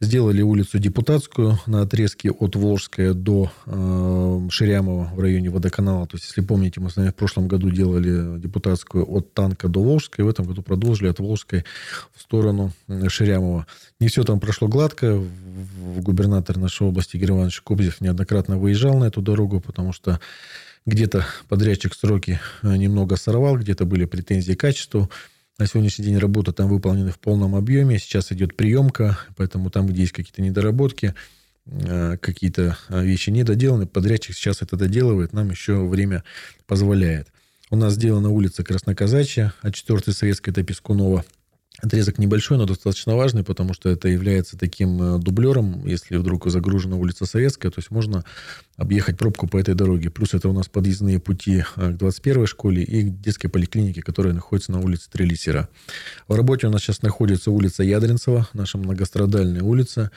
Сделали 0.00 0.42
улицу 0.42 0.80
Депутатскую 0.80 1.60
на 1.66 1.82
отрезке 1.82 2.32
от 2.32 2.56
Волжская 2.56 3.14
до 3.14 3.52
э, 3.66 4.48
Ширямова 4.50 5.12
в 5.14 5.20
районе 5.20 5.50
водоканала. 5.50 6.08
То 6.08 6.16
есть, 6.16 6.26
если 6.26 6.40
помните, 6.40 6.80
мы 6.80 6.90
с 6.90 6.96
вами 6.96 7.10
в 7.10 7.14
прошлом 7.14 7.46
году 7.46 7.70
делали 7.70 8.40
Депутатскую 8.40 9.08
от 9.08 9.32
Танка 9.34 9.68
до 9.68 9.84
Волжской, 9.84 10.24
в 10.24 10.28
этом 10.28 10.46
году 10.46 10.62
продолжили 10.62 11.06
от 11.06 11.20
Волжской 11.20 11.64
в 12.12 12.20
сторону 12.20 12.72
Ширямова. 13.06 13.68
Не 14.00 14.08
все 14.08 14.24
там 14.24 14.40
прошло 14.40 14.66
гладко. 14.66 15.14
В 15.14 16.00
губернатор 16.00 16.23
нашей 16.28 16.86
области 16.86 17.16
Игорь 17.16 17.30
Иванович 17.30 17.60
Кобзев 17.62 18.00
неоднократно 18.00 18.58
выезжал 18.58 18.98
на 18.98 19.04
эту 19.04 19.22
дорогу, 19.22 19.60
потому 19.60 19.92
что 19.92 20.20
где-то 20.86 21.24
подрядчик 21.48 21.94
сроки 21.94 22.40
э, 22.62 22.76
немного 22.76 23.16
сорвал, 23.16 23.56
где-то 23.56 23.84
были 23.84 24.04
претензии 24.04 24.52
к 24.54 24.60
качеству. 24.60 25.10
На 25.58 25.66
сегодняшний 25.66 26.04
день 26.04 26.18
работа 26.18 26.52
там 26.52 26.68
выполнена 26.68 27.12
в 27.12 27.18
полном 27.18 27.54
объеме. 27.54 27.98
Сейчас 27.98 28.32
идет 28.32 28.56
приемка, 28.56 29.18
поэтому 29.36 29.70
там, 29.70 29.86
где 29.86 30.02
есть 30.02 30.12
какие-то 30.12 30.42
недоработки, 30.42 31.14
э, 31.66 32.16
какие-то 32.20 32.76
э, 32.88 33.04
вещи 33.04 33.30
недоделаны, 33.30 33.86
подрядчик 33.86 34.34
сейчас 34.34 34.62
это 34.62 34.76
доделывает, 34.76 35.32
нам 35.32 35.50
еще 35.50 35.86
время 35.86 36.24
позволяет. 36.66 37.28
У 37.70 37.76
нас 37.76 37.94
сделана 37.94 38.30
улица 38.30 38.62
Красноказачья, 38.62 39.54
а 39.62 39.70
4 39.70 40.12
советская 40.12 40.52
это 40.52 40.62
Пескунова– 40.62 41.24
Отрезок 41.82 42.18
небольшой, 42.18 42.56
но 42.56 42.66
достаточно 42.66 43.16
важный, 43.16 43.42
потому 43.42 43.74
что 43.74 43.88
это 43.88 44.06
является 44.06 44.56
таким 44.56 45.02
э, 45.02 45.18
дублером, 45.18 45.84
если 45.84 46.16
вдруг 46.16 46.48
загружена 46.48 46.94
улица 46.94 47.26
Советская, 47.26 47.72
то 47.72 47.80
есть 47.80 47.90
можно 47.90 48.24
объехать 48.76 49.18
пробку 49.18 49.48
по 49.48 49.58
этой 49.58 49.74
дороге. 49.74 50.08
Плюс 50.08 50.34
это 50.34 50.48
у 50.48 50.52
нас 50.52 50.68
подъездные 50.68 51.18
пути 51.18 51.64
э, 51.74 51.90
к 51.90 51.96
21 51.96 52.46
школе 52.46 52.84
и 52.84 53.02
к 53.02 53.20
детской 53.20 53.48
поликлинике, 53.48 54.02
которая 54.02 54.32
находится 54.32 54.70
на 54.70 54.78
улице 54.78 55.10
Трелисера. 55.10 55.68
В 56.28 56.36
работе 56.36 56.68
у 56.68 56.70
нас 56.70 56.80
сейчас 56.80 57.02
находится 57.02 57.50
улица 57.50 57.82
Ядринцева, 57.82 58.48
наша 58.52 58.78
многострадальная 58.78 59.62
улица. 59.62 60.12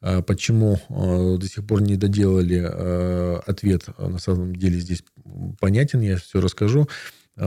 А 0.00 0.22
почему 0.22 0.80
э, 0.88 1.36
до 1.38 1.46
сих 1.46 1.66
пор 1.66 1.82
не 1.82 1.96
доделали 1.96 2.58
ответ, 3.46 3.84
на 3.98 4.18
самом 4.18 4.56
деле 4.56 4.80
здесь 4.80 5.04
понятен, 5.60 6.00
я 6.00 6.16
все 6.16 6.40
расскажу. 6.40 6.88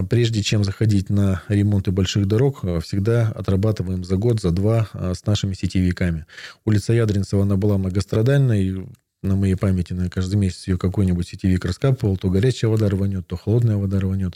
Прежде 0.10 0.42
чем 0.42 0.64
заходить 0.64 1.10
на 1.10 1.44
ремонты 1.48 1.92
больших 1.92 2.28
дорог, 2.28 2.62
всегда 2.82 3.30
отрабатываем 3.30 4.04
за 4.04 4.16
год, 4.18 4.42
за 4.42 4.52
два 4.52 4.90
с 4.94 5.26
нашими 5.26 5.54
сетевиками. 5.54 6.26
Улица 6.66 6.94
Ядринцева, 6.94 7.44
она 7.44 7.56
была 7.56 7.78
многострадальной, 7.78 8.88
на 9.22 9.36
моей 9.36 9.56
памяти, 9.56 9.94
на 9.94 10.10
каждый 10.10 10.36
месяц 10.36 10.68
ее 10.68 10.78
какой-нибудь 10.78 11.28
сетевик 11.28 11.66
раскапывал, 11.66 12.16
то 12.16 12.30
горячая 12.30 12.70
вода 12.70 12.88
рванет, 12.90 13.26
то 13.26 13.36
холодная 13.36 13.78
вода 13.78 14.00
рванет. 14.00 14.36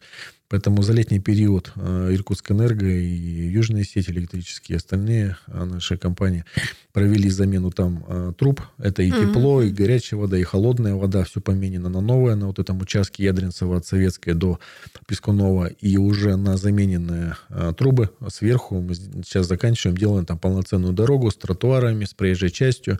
Поэтому 0.50 0.82
за 0.82 0.94
летний 0.94 1.20
период 1.20 1.72
э, 1.76 2.10
Иркутскэнерго 2.12 2.88
и 2.88 3.50
Южные 3.50 3.84
сети 3.84 4.10
электрические, 4.10 4.78
остальные 4.78 5.38
э, 5.46 5.64
наши 5.64 5.96
компании 5.96 6.44
провели 6.92 7.30
замену 7.30 7.70
там 7.70 8.04
э, 8.08 8.34
труб. 8.36 8.62
Это 8.80 9.04
и 9.04 9.12
тепло, 9.12 9.62
mm-hmm. 9.62 9.68
и 9.68 9.72
горячая 9.72 10.20
вода, 10.20 10.40
и 10.40 10.44
холодная 10.44 10.96
вода. 10.96 11.24
Все 11.24 11.40
поменено 11.40 11.90
на 11.90 12.02
новое 12.02 12.36
на 12.36 12.48
вот 12.48 12.58
этом 12.58 12.82
участке 12.82 13.26
Ядринцева 13.26 13.78
от 13.78 13.86
Советской 13.86 14.34
до 14.34 14.60
Пескунова. 15.08 15.68
И 15.68 15.98
уже 15.98 16.36
на 16.36 16.58
замененные 16.58 17.36
трубы 17.78 18.10
сверху 18.30 18.82
мы 18.82 18.96
сейчас 18.96 19.48
заканчиваем, 19.48 19.98
делаем 19.98 20.26
там 20.26 20.40
полноценную 20.40 20.94
дорогу 20.94 21.30
с 21.30 21.36
тротуарами, 21.36 22.06
с 22.06 22.16
проезжей 22.16 22.50
частью. 22.50 23.00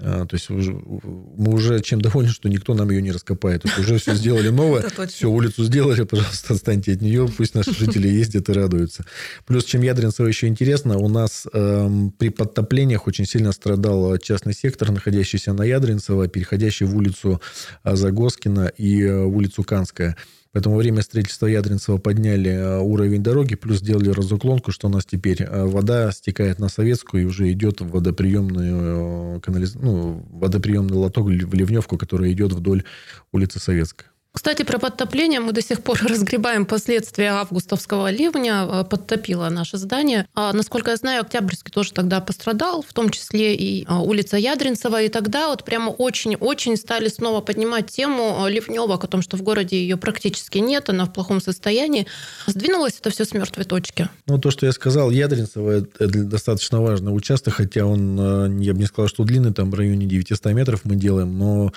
А, 0.00 0.26
то 0.26 0.34
есть 0.34 0.50
мы 0.50 1.54
уже 1.54 1.80
чем 1.80 2.00
довольны, 2.00 2.30
что 2.30 2.48
никто 2.48 2.74
нам 2.74 2.90
ее 2.90 3.00
не 3.00 3.12
раскопает. 3.12 3.62
То 3.62 3.68
есть 3.68 3.78
уже 3.80 3.98
все 3.98 4.14
сделали 4.14 4.48
новое, 4.48 4.84
все, 5.08 5.30
улицу 5.30 5.64
сделали, 5.64 6.02
пожалуйста, 6.02 6.54
отстаньте 6.54 6.94
от 6.94 7.00
нее, 7.00 7.28
пусть 7.36 7.54
наши 7.54 7.72
жители 7.72 8.08
ездят 8.08 8.48
и 8.48 8.52
радуются. 8.52 9.04
Плюс, 9.46 9.64
чем 9.64 9.82
Ядринцево 9.82 10.26
еще 10.26 10.48
интересно, 10.48 10.98
у 10.98 11.08
нас 11.08 11.46
эм, 11.52 12.10
при 12.10 12.30
подтоплениях 12.30 13.06
очень 13.06 13.24
сильно 13.24 13.52
страдал 13.52 14.18
частный 14.18 14.52
сектор, 14.52 14.90
находящийся 14.90 15.52
на 15.52 15.62
Ядринцево, 15.62 16.26
переходящий 16.26 16.86
в 16.86 16.96
улицу 16.96 17.40
Загоскина 17.84 18.72
и 18.76 19.02
э, 19.02 19.24
улицу 19.24 19.62
Канская. 19.62 20.16
Поэтому 20.54 20.76
во 20.76 20.82
время 20.82 21.02
строительства 21.02 21.46
Ядринцева 21.46 21.98
подняли 21.98 22.50
э, 22.52 22.78
уровень 22.78 23.24
дороги, 23.24 23.56
плюс 23.56 23.78
сделали 23.78 24.10
разуклонку, 24.10 24.70
что 24.70 24.86
у 24.86 24.90
нас 24.90 25.04
теперь 25.04 25.42
э, 25.42 25.64
вода 25.64 26.12
стекает 26.12 26.60
на 26.60 26.68
Советскую 26.68 27.24
и 27.24 27.26
уже 27.26 27.50
идет 27.50 27.80
в 27.80 27.88
водоприемную, 27.88 29.36
э, 29.36 29.40
канализ... 29.40 29.74
ну, 29.74 30.24
водоприемный 30.30 30.96
лоток 30.96 31.26
в 31.26 31.54
Ливневку, 31.54 31.98
который 31.98 32.32
идет 32.32 32.52
вдоль 32.52 32.84
улицы 33.32 33.58
Советская. 33.58 34.13
Кстати, 34.34 34.64
про 34.64 34.78
подтопление 34.78 35.38
мы 35.38 35.52
до 35.52 35.62
сих 35.62 35.80
пор 35.80 36.00
разгребаем 36.02 36.66
последствия 36.66 37.28
августовского 37.28 38.10
ливня. 38.10 38.66
Э, 38.68 38.84
подтопило 38.84 39.48
наше 39.48 39.78
здание. 39.78 40.26
А, 40.34 40.52
насколько 40.52 40.90
я 40.90 40.96
знаю, 40.96 41.22
Октябрьский 41.22 41.70
тоже 41.70 41.92
тогда 41.92 42.20
пострадал, 42.20 42.82
в 42.82 42.92
том 42.92 43.10
числе 43.10 43.54
и 43.54 43.84
а, 43.86 44.02
улица 44.02 44.36
Ядринцева. 44.36 45.02
И 45.02 45.08
тогда 45.08 45.48
вот 45.48 45.62
прямо 45.62 45.90
очень-очень 45.90 46.76
стали 46.76 47.08
снова 47.08 47.42
поднимать 47.42 47.86
тему 47.86 48.44
ливневок 48.48 49.04
о 49.04 49.06
том, 49.06 49.22
что 49.22 49.36
в 49.36 49.42
городе 49.42 49.76
ее 49.76 49.96
практически 49.96 50.58
нет, 50.58 50.90
она 50.90 51.04
в 51.04 51.12
плохом 51.12 51.40
состоянии. 51.40 52.08
Сдвинулось 52.48 52.98
это 52.98 53.10
все 53.10 53.24
с 53.24 53.34
мертвой 53.34 53.64
точки. 53.66 54.08
Ну, 54.26 54.38
то, 54.38 54.50
что 54.50 54.66
я 54.66 54.72
сказал, 54.72 55.10
Ядринцево– 55.10 55.70
это 55.98 56.08
достаточно 56.08 56.82
важный 56.82 57.16
участок, 57.16 57.54
хотя 57.54 57.86
он, 57.86 58.18
э, 58.18 58.64
я 58.64 58.74
бы 58.74 58.80
не 58.80 58.86
сказал, 58.86 59.06
что 59.06 59.22
длинный, 59.22 59.54
там 59.54 59.70
в 59.70 59.74
районе 59.74 60.06
900 60.06 60.46
метров 60.46 60.80
мы 60.82 60.96
делаем, 60.96 61.38
но 61.38 61.72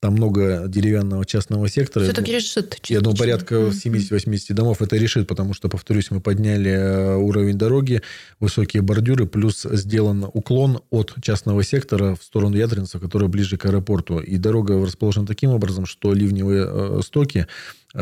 там 0.00 0.14
много 0.14 0.64
деревянного 0.68 1.24
частного 1.24 1.68
сектора. 1.68 2.04
Все-таки 2.04 2.32
решит. 2.32 2.70
Частично. 2.70 2.94
Я 2.94 3.00
думаю, 3.00 3.16
порядка 3.16 3.56
70-80 3.56 4.54
домов 4.54 4.80
это 4.80 4.96
решит, 4.96 5.26
потому 5.26 5.54
что, 5.54 5.68
повторюсь, 5.68 6.10
мы 6.10 6.20
подняли 6.20 6.70
э, 6.70 7.16
уровень 7.16 7.58
дороги, 7.58 8.02
высокие 8.38 8.82
бордюры, 8.82 9.26
плюс 9.26 9.66
сделан 9.70 10.26
уклон 10.32 10.80
от 10.90 11.14
частного 11.20 11.64
сектора 11.64 12.14
в 12.14 12.22
сторону 12.22 12.56
Ядринца, 12.56 13.00
который 13.00 13.28
ближе 13.28 13.56
к 13.56 13.66
аэропорту. 13.66 14.20
И 14.20 14.36
дорога 14.36 14.74
расположена 14.84 15.26
таким 15.26 15.50
образом, 15.50 15.84
что 15.84 16.12
ливневые 16.12 16.66
э, 16.68 17.00
стоки 17.04 17.48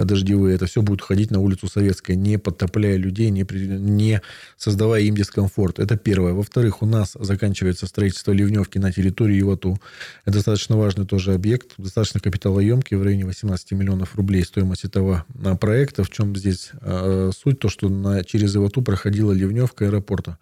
дождевые, 0.05 0.57
это 0.57 0.67
все 0.67 0.83
будет 0.83 1.03
ходить 1.03 1.31
на 1.31 1.41
улицу 1.41 1.69
Советская, 1.69 2.17
не 2.17 2.39
подтопляя 2.39 2.97
людей, 2.97 3.31
не, 3.31 3.47
не 3.51 4.21
создавая 4.57 5.03
им 5.03 5.15
дискомфорт. 5.15 5.79
Это 5.79 5.97
первое. 5.97 6.33
Во-вторых, 6.33 6.83
у 6.83 6.87
нас 6.87 7.17
заканчивается 7.19 7.87
строительство 7.87 8.33
ливневки 8.33 8.79
на 8.79 8.93
территории 8.93 9.41
Ивату. 9.41 9.81
Это 10.25 10.37
достаточно 10.37 10.77
важный 10.77 11.07
тоже 11.07 11.35
объект, 11.35 11.73
достаточно 11.79 12.21
капиталоемкий, 12.21 12.97
в 12.97 13.03
районе 13.03 13.25
18 13.25 13.73
миллионов 13.73 14.17
рублей 14.17 14.45
стоимость 14.45 14.85
этого 14.85 15.25
а, 15.45 15.57
проекта. 15.57 16.05
В 16.05 16.11
чем 16.11 16.37
здесь 16.37 16.71
э, 16.81 17.31
суть? 17.37 17.59
То, 17.59 17.69
что 17.69 17.89
на, 17.89 18.25
через 18.25 18.55
Ивату 18.57 18.83
проходила 18.83 19.33
ливневка 19.33 19.87
аэропорта. 19.87 20.39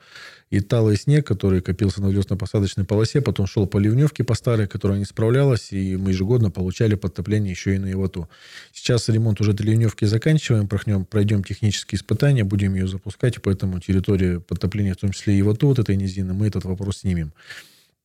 И 0.51 0.61
талый 0.61 0.97
снег, 0.97 1.27
который 1.27 1.61
копился 1.61 2.01
на 2.01 2.09
взлетно-посадочной 2.09 2.85
полосе, 2.85 3.21
потом 3.21 3.47
шел 3.47 3.67
по 3.67 3.79
ливневке 3.79 4.25
по 4.25 4.35
старой, 4.35 4.67
которая 4.69 4.99
не 4.99 5.05
справлялась, 5.05 5.73
и 5.73 5.97
мы 5.97 6.11
ежегодно 6.11 6.51
получали 6.51 6.95
подтопление 6.95 7.51
еще 7.51 7.75
и 7.75 7.79
на 7.79 7.91
Ивату. 7.91 8.29
Сейчас 8.73 9.09
ремонт 9.09 9.41
уже 9.41 9.53
этой 9.53 9.67
ливневки 9.67 10.05
заканчиваем, 10.05 10.69
прохнем, 10.69 11.05
пройдем 11.05 11.43
технические 11.43 11.99
испытания, 11.99 12.45
будем 12.45 12.75
ее 12.75 12.87
запускать, 12.87 13.37
и 13.37 13.41
поэтому 13.41 13.81
территория 13.81 14.39
подтопления, 14.39 14.95
в 14.95 14.99
том 14.99 15.11
числе 15.11 15.37
и 15.37 15.41
Ивату, 15.41 15.69
вот 15.69 15.79
этой 15.79 15.97
низины, 15.97 16.35
мы 16.35 16.47
этот 16.47 16.65
вопрос 16.65 16.99
снимем. 16.99 17.33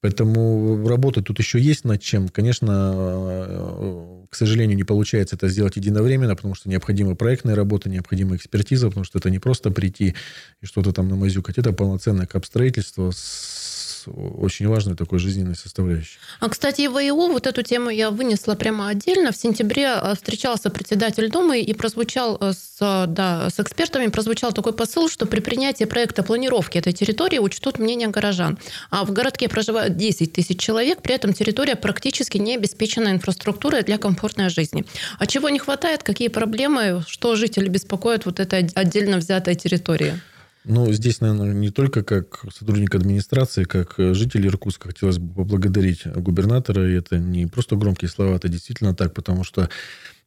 Поэтому 0.02 0.88
работать 0.88 1.26
тут 1.26 1.40
еще 1.40 1.60
есть 1.60 1.84
над 1.84 2.02
чем. 2.02 2.30
Конечно, 2.30 2.94
э, 2.96 4.26
к 4.30 4.36
сожалению, 4.36 4.78
не 4.78 4.86
получается 4.86 5.36
это 5.36 5.50
сделать 5.50 5.76
единовременно, 5.76 6.36
потому 6.36 6.56
что 6.56 6.70
необходима 6.70 7.16
проектная 7.16 7.56
работа, 7.56 7.90
необходима 7.90 8.38
экспертиза, 8.38 8.88
потому 8.88 9.04
что 9.04 9.20
это 9.20 9.30
не 9.30 9.40
просто 9.40 9.72
прийти 9.72 10.16
и 10.62 10.66
что-то 10.66 10.94
там 10.94 11.10
намазюкать. 11.10 11.58
Это 11.58 11.74
полноценное 11.74 12.28
капстроительство 12.28 13.12
с 13.12 13.69
очень 14.10 14.68
важной 14.68 14.96
такой 14.96 15.20
жизненной 15.20 15.56
составляющей. 15.56 16.18
А, 16.40 16.50
кстати, 16.50 16.88
в 16.88 16.98
ИО 16.98 17.28
вот 17.28 17.48
эту 17.48 17.64
тему 17.64 17.90
я 17.90 18.10
вынесла 18.10 18.56
прямо 18.56 18.90
отдельно. 18.90 19.32
В 19.32 19.38
сентябре 19.38 19.88
а, 19.88 20.16
встречался 20.16 20.70
председатель 20.70 21.30
Думы 21.30 21.62
и 21.62 21.74
прозвучал 21.74 22.38
а, 22.40 22.54
с, 22.54 23.06
да, 23.08 23.50
с 23.50 23.60
экспертами, 23.60 24.08
прозвучал 24.08 24.52
такой 24.52 24.74
посыл, 24.74 25.10
что 25.10 25.26
при 25.26 25.40
принятии 25.40 25.86
проекта 25.86 26.24
планировки 26.24 26.78
этой 26.78 26.94
территории 26.94 27.40
учтут 27.40 27.80
мнение 27.80 28.08
горожан. 28.08 28.58
А 28.90 29.06
в 29.06 29.12
городке 29.12 29.50
проживают 29.50 29.98
10 29.98 30.34
тысяч 30.34 30.60
человек, 30.60 31.02
при 31.02 31.16
этом 31.16 31.34
территория 31.34 31.76
практически 31.76 32.38
не 32.38 32.56
обеспечена 32.56 33.10
инфраструктурой 33.10 33.84
для 33.84 33.98
комфортной 33.98 34.50
жизни. 34.50 34.86
А 35.18 35.28
чего 35.28 35.50
не 35.50 35.60
хватает, 35.60 36.04
какие 36.04 36.28
проблемы, 36.30 37.04
что 37.08 37.36
жители 37.36 37.68
беспокоят 37.68 38.26
вот 38.26 38.40
этой 38.40 38.70
отдельно 38.76 39.18
взятой 39.18 39.56
территории? 39.56 40.20
Ну, 40.72 40.94
здесь, 40.94 41.20
наверное, 41.20 41.52
не 41.52 41.72
только 41.72 42.04
как 42.04 42.46
сотрудник 42.54 42.94
администрации, 42.94 43.64
как 43.64 43.96
житель 43.98 44.46
Иркутска 44.46 44.90
хотелось 44.90 45.18
бы 45.18 45.34
поблагодарить 45.34 46.06
губернатора. 46.06 46.88
И 46.88 46.94
это 46.94 47.18
не 47.18 47.48
просто 47.48 47.76
громкие 47.76 48.08
слова, 48.08 48.36
это 48.36 48.50
действительно 48.50 48.94
так, 48.94 49.16
потому 49.16 49.44
что 49.44 49.68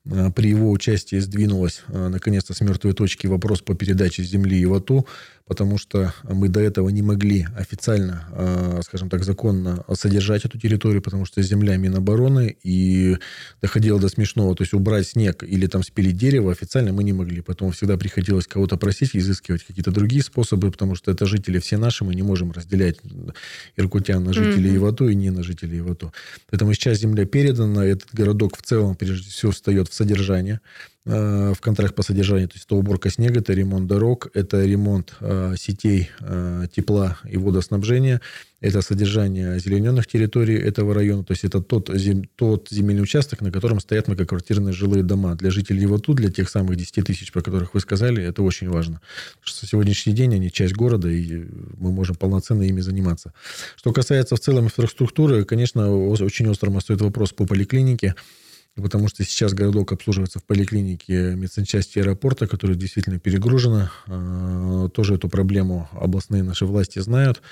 Э, 0.05 0.31
при 0.35 0.49
его 0.49 0.71
участии 0.71 1.19
сдвинулась 1.19 1.83
э, 1.89 2.09
наконец-то 2.09 2.55
с 2.55 2.61
мертвой 2.61 2.93
точки 2.93 3.27
вопрос 3.27 3.61
по 3.63 3.75
передаче 3.75 4.23
земли 4.23 4.59
и 4.59 4.67
ВАТУ, 4.67 5.07
потому 5.53 5.77
что 5.77 6.15
мы 6.25 6.49
до 6.49 6.61
этого 6.61 6.89
не 6.89 7.03
могли 7.03 7.47
официально, 7.55 8.25
э, 8.33 8.81
скажем 8.87 9.11
так, 9.11 9.23
законно 9.23 9.85
содержать 9.93 10.47
эту 10.47 10.59
территорию, 10.59 11.03
потому 11.03 11.27
что 11.27 11.43
земля 11.43 11.77
Минобороны, 11.77 12.57
и 12.63 13.19
доходило 13.61 14.01
до 14.01 14.09
смешного. 14.09 14.57
То 14.57 14.63
есть 14.63 14.73
убрать 14.73 15.09
снег 15.09 15.45
или 15.45 15.67
там 15.67 15.83
спилить 15.83 16.17
дерево 16.17 16.53
официально 16.53 16.95
мы 16.95 17.05
не 17.05 17.13
могли. 17.13 17.43
Поэтому 17.43 17.71
всегда 17.71 17.99
приходилось 17.99 18.47
кого-то 18.47 18.79
просить, 18.79 19.15
изыскивать 19.15 19.63
какие-то 19.63 19.91
другие 19.91 20.23
способы, 20.23 20.71
потому 20.71 20.95
что 20.95 21.11
это 21.11 21.27
жители 21.27 21.59
все 21.59 21.77
наши, 21.77 22.03
мы 22.03 22.15
не 22.15 22.23
можем 22.23 22.53
разделять 22.53 22.97
иркутян 23.77 24.25
на 24.25 24.33
жителей 24.33 24.71
mm-hmm. 24.71 24.77
Ивату 24.77 25.09
и 25.11 25.15
не 25.15 25.29
на 25.29 25.43
жителей 25.43 25.81
Ивату. 25.81 26.15
Поэтому 26.49 26.73
сейчас 26.73 27.01
земля 27.01 27.27
передана, 27.27 27.85
этот 27.85 28.09
городок 28.15 28.57
в 28.57 28.63
целом, 28.63 28.95
прежде 28.95 29.29
всего, 29.29 29.53
встает 29.53 29.91
в 29.91 29.93
содержание, 29.93 30.61
в 31.05 31.57
контракт 31.61 31.95
по 31.97 32.03
содержанию. 32.03 32.49
То 32.49 32.55
есть 32.55 32.67
это 32.67 32.77
уборка 32.77 33.11
снега, 33.11 33.41
это 33.41 33.53
ремонт 33.53 33.89
дорог, 33.89 34.29
это 34.35 34.65
ремонт 34.65 35.15
э, 35.21 35.55
сетей 35.59 36.11
э, 36.21 36.67
тепла 36.73 37.19
и 37.29 37.37
водоснабжения, 37.37 38.21
это 38.61 38.81
содержание 38.83 39.55
озелененных 39.55 40.07
территорий 40.07 40.55
этого 40.55 40.95
района. 40.95 41.25
То 41.25 41.33
есть 41.33 41.43
это 41.43 41.61
тот, 41.61 41.91
зем, 41.93 42.23
тот 42.37 42.69
земельный 42.71 43.03
участок, 43.03 43.41
на 43.41 43.51
котором 43.51 43.81
стоят 43.81 44.07
многоквартирные 44.07 44.73
жилые 44.73 45.03
дома. 45.03 45.35
Для 45.35 45.51
жителей 45.51 45.83
его 45.83 45.99
тут, 45.99 46.19
для 46.19 46.31
тех 46.31 46.49
самых 46.49 46.77
10 46.77 47.05
тысяч, 47.05 47.33
про 47.33 47.43
которых 47.43 47.75
вы 47.75 47.81
сказали, 47.81 48.23
это 48.23 48.43
очень 48.45 48.69
важно. 48.69 49.01
Потому 49.41 49.57
что 49.57 49.67
сегодняшний 49.67 50.13
день 50.13 50.37
они 50.37 50.53
часть 50.53 50.75
города, 50.75 51.09
и 51.09 51.47
мы 51.79 51.91
можем 51.91 52.15
полноценно 52.15 52.63
ими 52.63 52.81
заниматься. 52.81 53.33
Что 53.75 53.93
касается 53.93 54.37
в 54.37 54.41
целом 54.41 54.67
инфраструктуры, 54.67 55.45
конечно, 55.45 55.93
очень 55.93 56.47
острым 56.47 56.81
стоит 56.81 57.01
вопрос 57.01 57.33
по 57.33 57.45
поликлинике. 57.45 58.15
Потому 58.81 59.09
что 59.09 59.23
сейчас 59.23 59.53
городок 59.53 59.93
обслуживается 59.93 60.39
в 60.39 60.45
поликлинике 60.45 61.35
медсанчасти 61.35 61.99
аэропорта, 61.99 62.47
которая 62.47 62.77
действительно 62.77 63.19
перегружена. 63.19 63.93
А, 64.07 64.89
тоже 64.89 65.17
эту 65.17 65.29
проблему 65.29 65.91
областные 65.93 66.43
наши 66.43 66.65
власти 66.65 66.99
знают, 67.01 67.43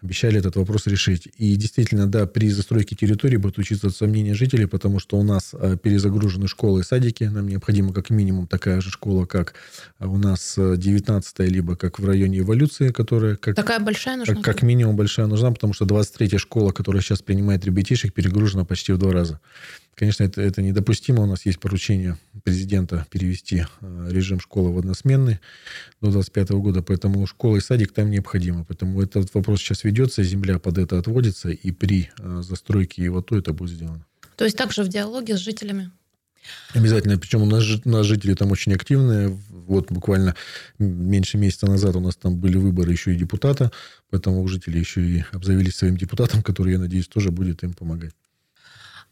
обещали 0.00 0.38
этот 0.38 0.54
вопрос 0.54 0.86
решить. 0.86 1.28
И 1.36 1.56
действительно, 1.56 2.06
да, 2.06 2.26
при 2.26 2.48
застройке 2.50 2.94
территории 2.94 3.36
будут 3.36 3.58
учиться 3.58 3.90
сомнения 3.90 4.34
жителей, 4.34 4.66
потому 4.66 5.00
что 5.00 5.18
у 5.18 5.24
нас 5.24 5.52
а, 5.52 5.76
перезагружены 5.76 6.46
школы 6.46 6.82
и 6.82 6.84
садики, 6.84 7.24
нам 7.24 7.48
необходима 7.48 7.92
как 7.92 8.10
минимум 8.10 8.46
такая 8.46 8.80
же 8.80 8.90
школа, 8.90 9.26
как 9.26 9.54
у 9.98 10.16
нас 10.16 10.54
19 10.56 11.38
либо 11.40 11.74
как 11.74 11.98
в 11.98 12.06
районе 12.06 12.38
эволюции, 12.38 12.90
которая 12.90 13.34
как, 13.34 13.56
такая 13.56 13.80
большая 13.80 14.16
нужна? 14.16 14.34
Как, 14.36 14.44
как 14.44 14.62
минимум 14.62 14.94
большая 14.94 15.26
нужна, 15.26 15.50
потому 15.50 15.72
что 15.72 15.86
23-я 15.86 16.38
школа, 16.38 16.70
которая 16.70 17.02
сейчас 17.02 17.20
принимает 17.20 17.64
ребятишек, 17.64 18.14
перегружена 18.14 18.64
почти 18.64 18.92
в 18.92 18.98
два 18.98 19.10
раза. 19.10 19.40
Конечно, 19.98 20.22
это, 20.22 20.40
это 20.40 20.62
недопустимо. 20.62 21.24
У 21.24 21.26
нас 21.26 21.44
есть 21.44 21.58
поручение 21.58 22.16
президента 22.44 23.04
перевести 23.10 23.64
э, 23.80 24.08
режим 24.10 24.38
школы 24.38 24.72
в 24.72 24.78
односменный 24.78 25.40
до 26.00 26.12
2025 26.12 26.50
года, 26.50 26.82
поэтому 26.82 27.26
школа 27.26 27.56
и 27.56 27.60
садик 27.60 27.92
там 27.92 28.08
необходимо. 28.08 28.64
Поэтому 28.64 29.02
этот 29.02 29.34
вопрос 29.34 29.58
сейчас 29.58 29.82
ведется, 29.82 30.22
земля 30.22 30.60
под 30.60 30.78
это 30.78 31.00
отводится, 31.00 31.48
и 31.48 31.72
при 31.72 32.10
э, 32.16 32.42
застройке 32.42 33.02
его 33.02 33.22
то 33.22 33.36
это 33.36 33.52
будет 33.52 33.74
сделано. 33.74 34.06
То 34.36 34.44
есть 34.44 34.56
также 34.56 34.84
в 34.84 34.88
диалоге 34.88 35.36
с 35.36 35.40
жителями? 35.40 35.90
Обязательно. 36.74 37.18
Причем 37.18 37.42
у 37.42 37.46
нас, 37.46 37.64
у 37.84 37.88
нас 37.88 38.06
жители 38.06 38.34
там 38.34 38.52
очень 38.52 38.72
активные. 38.74 39.36
Вот 39.50 39.90
буквально 39.90 40.36
меньше 40.78 41.38
месяца 41.38 41.66
назад 41.66 41.96
у 41.96 42.00
нас 42.00 42.14
там 42.14 42.36
были 42.38 42.56
выборы 42.56 42.92
еще 42.92 43.12
и 43.12 43.18
депутата. 43.18 43.72
Поэтому 44.10 44.46
жители 44.46 44.78
еще 44.78 45.04
и 45.04 45.24
обзавелись 45.32 45.74
своим 45.74 45.96
депутатом, 45.96 46.44
который, 46.44 46.74
я 46.74 46.78
надеюсь, 46.78 47.08
тоже 47.08 47.32
будет 47.32 47.64
им 47.64 47.72
помогать. 47.72 48.14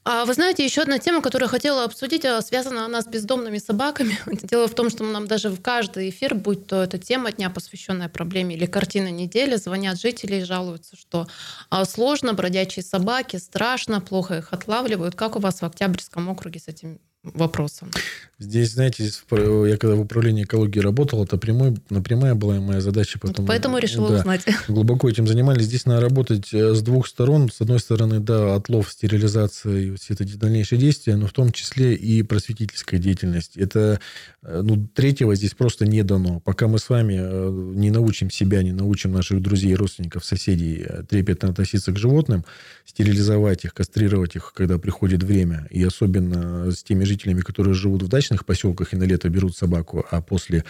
А 0.08 0.24
вы 0.24 0.34
знаете, 0.34 0.64
еще 0.64 0.82
одна 0.82 1.00
тема, 1.00 1.20
которую 1.20 1.46
я 1.46 1.50
хотела 1.50 1.82
обсудить, 1.82 2.24
а, 2.24 2.40
связана 2.40 2.84
она 2.84 3.02
с 3.02 3.08
бездомными 3.08 3.58
собаками. 3.58 4.16
Дело 4.44 4.68
в 4.68 4.74
том, 4.74 4.88
что 4.88 5.02
нам 5.02 5.26
даже 5.26 5.50
в 5.50 5.60
каждый 5.60 6.10
эфир, 6.10 6.36
будь 6.36 6.68
то 6.68 6.80
эта 6.80 6.96
тема 6.96 7.32
дня, 7.32 7.50
посвященная 7.50 8.08
проблеме, 8.08 8.54
или 8.54 8.66
картина 8.66 9.10
недели, 9.10 9.56
звонят 9.56 10.00
жители 10.00 10.36
и 10.36 10.44
жалуются, 10.44 10.96
что 10.96 11.26
а, 11.70 11.84
сложно, 11.84 12.34
бродячие 12.34 12.84
собаки, 12.84 13.38
страшно, 13.38 14.00
плохо 14.00 14.38
их 14.38 14.52
отлавливают. 14.52 15.16
Как 15.16 15.34
у 15.34 15.40
вас 15.40 15.60
в 15.60 15.64
Октябрьском 15.64 16.28
округе 16.28 16.60
с 16.60 16.68
этим 16.68 17.00
вопросом? 17.34 17.90
Здесь, 18.38 18.72
знаете, 18.72 19.10
я 19.30 19.78
когда 19.78 19.96
в 19.96 20.00
управлении 20.00 20.44
экологии 20.44 20.78
работал, 20.78 21.24
это 21.24 21.38
прямой, 21.38 21.74
напрямая 21.88 22.34
была 22.34 22.60
моя 22.60 22.82
задача. 22.82 23.18
Потом, 23.18 23.46
поэтому 23.46 23.78
решила 23.78 24.10
да, 24.10 24.18
узнать. 24.18 24.44
Глубоко 24.68 25.08
этим 25.08 25.26
занимались. 25.26 25.64
Здесь 25.64 25.86
надо 25.86 26.02
работать 26.02 26.52
э, 26.52 26.74
с 26.74 26.82
двух 26.82 27.06
сторон. 27.06 27.50
С 27.50 27.62
одной 27.62 27.80
стороны, 27.80 28.20
да, 28.20 28.54
отлов, 28.54 28.92
стерилизация 28.92 29.78
и 29.78 29.96
все 29.96 30.12
эти 30.12 30.34
дальнейшие 30.34 30.78
действия, 30.78 31.16
но 31.16 31.28
в 31.28 31.32
том 31.32 31.50
числе 31.50 31.94
и 31.94 32.22
просветительская 32.22 33.00
деятельность. 33.00 33.56
Это, 33.56 34.00
э, 34.42 34.60
ну, 34.62 34.86
третьего 34.86 35.34
здесь 35.34 35.54
просто 35.54 35.86
не 35.86 36.02
дано. 36.02 36.40
Пока 36.40 36.68
мы 36.68 36.78
с 36.78 36.90
вами 36.90 37.16
э, 37.18 37.50
не 37.74 37.90
научим 37.90 38.28
себя, 38.28 38.62
не 38.62 38.72
научим 38.72 39.12
наших 39.12 39.40
друзей, 39.40 39.74
родственников, 39.74 40.26
соседей 40.26 40.86
трепетно 41.08 41.48
относиться 41.48 41.90
к 41.90 41.96
животным, 41.96 42.44
стерилизовать 42.84 43.64
их, 43.64 43.72
кастрировать 43.72 44.36
их, 44.36 44.52
когда 44.54 44.76
приходит 44.78 45.22
время, 45.22 45.66
и 45.70 45.82
особенно 45.82 46.70
с 46.70 46.82
теми 46.82 47.04
жителями, 47.16 47.40
которые 47.40 47.74
живут 47.74 48.02
в 48.02 48.08
дачных 48.08 48.44
поселках 48.44 48.92
и 48.92 48.96
на 48.96 49.04
лето 49.04 49.28
берут 49.28 49.56
собаку, 49.56 50.04
а 50.10 50.20
после 50.20 50.64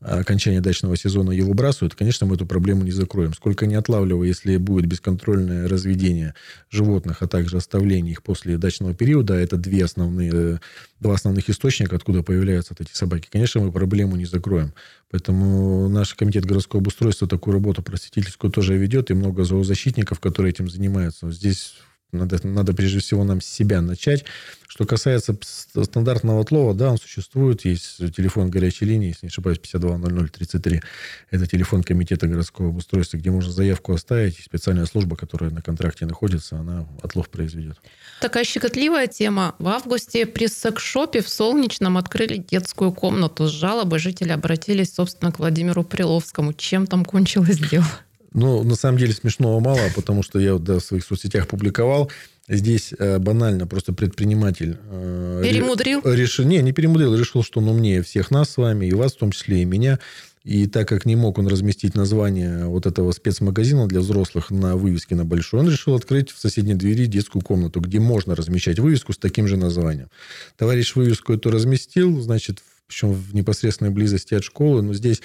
окончания 0.00 0.60
дачного 0.60 0.96
сезона 0.96 1.30
ее 1.30 1.44
выбрасывают, 1.44 1.94
конечно, 1.94 2.26
мы 2.26 2.34
эту 2.34 2.44
проблему 2.44 2.82
не 2.82 2.90
закроем. 2.90 3.34
Сколько 3.34 3.66
не 3.66 3.76
отлавливая, 3.76 4.26
если 4.26 4.56
будет 4.56 4.86
бесконтрольное 4.86 5.68
разведение 5.68 6.34
животных, 6.70 7.18
а 7.22 7.28
также 7.28 7.56
оставление 7.56 8.10
их 8.10 8.24
после 8.24 8.58
дачного 8.58 8.94
периода, 8.94 9.34
это 9.34 9.56
две 9.56 9.84
основные, 9.84 10.60
два 10.98 11.14
основных 11.14 11.48
источника, 11.48 11.94
откуда 11.94 12.24
появляются 12.24 12.74
вот 12.76 12.84
эти 12.84 12.96
собаки, 12.96 13.28
конечно, 13.30 13.60
мы 13.60 13.70
проблему 13.70 14.16
не 14.16 14.24
закроем. 14.24 14.72
Поэтому 15.12 15.88
наш 15.88 16.14
комитет 16.14 16.46
городского 16.46 16.80
обустройства 16.80 17.28
такую 17.28 17.54
работу 17.54 17.80
просветительскую 17.82 18.50
тоже 18.50 18.76
ведет, 18.76 19.12
и 19.12 19.14
много 19.14 19.44
зоозащитников, 19.44 20.18
которые 20.18 20.50
этим 20.50 20.68
занимаются. 20.68 21.30
Здесь 21.30 21.74
надо, 22.12 22.46
надо 22.46 22.74
прежде 22.74 23.00
всего 23.00 23.24
нам 23.24 23.40
с 23.40 23.46
себя 23.46 23.80
начать. 23.80 24.24
Что 24.68 24.86
касается 24.86 25.36
стандартного 25.42 26.40
отлова, 26.40 26.74
да, 26.74 26.90
он 26.90 26.98
существует. 26.98 27.64
Есть 27.64 27.98
телефон 28.14 28.50
горячей 28.50 28.84
линии, 28.86 29.08
если 29.08 29.26
не 29.26 29.28
ошибаюсь, 29.28 29.58
520033. 29.58 30.82
Это 31.30 31.46
телефон 31.46 31.82
комитета 31.82 32.26
городского 32.26 32.68
обустройства, 32.68 33.16
где 33.16 33.30
можно 33.30 33.52
заявку 33.52 33.92
оставить. 33.92 34.38
И 34.38 34.42
специальная 34.42 34.86
служба, 34.86 35.16
которая 35.16 35.50
на 35.50 35.62
контракте 35.62 36.06
находится, 36.06 36.56
она 36.56 36.86
отлов 37.02 37.28
произведет. 37.28 37.78
Такая 38.20 38.44
щекотливая 38.44 39.06
тема. 39.06 39.54
В 39.58 39.68
августе 39.68 40.26
при 40.26 40.46
секшопе 40.48 41.22
в 41.22 41.28
Солнечном 41.28 41.98
открыли 41.98 42.36
детскую 42.36 42.92
комнату. 42.92 43.48
С 43.48 43.50
жалобой 43.50 43.98
жители 43.98 44.32
обратились, 44.32 44.94
собственно, 44.94 45.32
к 45.32 45.38
Владимиру 45.38 45.82
Приловскому. 45.84 46.52
Чем 46.52 46.86
там 46.86 47.04
кончилось 47.04 47.58
дело? 47.58 47.86
Ну, 48.34 48.62
на 48.62 48.76
самом 48.76 48.98
деле 48.98 49.12
смешного 49.12 49.60
мало, 49.60 49.80
потому 49.94 50.22
что 50.22 50.38
я 50.38 50.54
вот, 50.54 50.64
да, 50.64 50.78
в 50.78 50.84
своих 50.84 51.04
соцсетях 51.04 51.48
публиковал. 51.48 52.10
Здесь 52.48 52.92
э, 52.98 53.18
банально 53.18 53.66
просто 53.66 53.92
предприниматель... 53.92 54.78
Э, 54.90 55.42
перемудрил? 55.44 56.00
Решил, 56.04 56.44
не, 56.44 56.60
не 56.62 56.72
перемудрил. 56.72 57.14
Решил, 57.14 57.42
что 57.42 57.60
он 57.60 57.68
умнее 57.68 58.02
всех 58.02 58.30
нас 58.30 58.50
с 58.50 58.56
вами, 58.56 58.86
и 58.86 58.94
вас 58.94 59.14
в 59.14 59.18
том 59.18 59.32
числе, 59.32 59.62
и 59.62 59.64
меня. 59.64 59.98
И 60.44 60.66
так 60.66 60.88
как 60.88 61.06
не 61.06 61.14
мог 61.14 61.38
он 61.38 61.46
разместить 61.46 61.94
название 61.94 62.66
вот 62.66 62.86
этого 62.86 63.12
спецмагазина 63.12 63.86
для 63.86 64.00
взрослых 64.00 64.50
на 64.50 64.76
вывеске 64.76 65.14
на 65.14 65.24
большой, 65.24 65.60
он 65.60 65.70
решил 65.70 65.94
открыть 65.94 66.30
в 66.32 66.38
соседней 66.38 66.74
двери 66.74 67.06
детскую 67.06 67.42
комнату, 67.42 67.80
где 67.80 68.00
можно 68.00 68.34
размещать 68.34 68.80
вывеску 68.80 69.12
с 69.12 69.18
таким 69.18 69.46
же 69.46 69.56
названием. 69.56 70.08
Товарищ 70.56 70.96
вывеску 70.96 71.32
эту 71.32 71.50
разместил, 71.50 72.20
значит, 72.20 72.58
причем 72.88 73.12
в 73.12 73.34
непосредственной 73.34 73.92
близости 73.92 74.34
от 74.34 74.42
школы, 74.42 74.82
но 74.82 74.94
здесь 74.94 75.22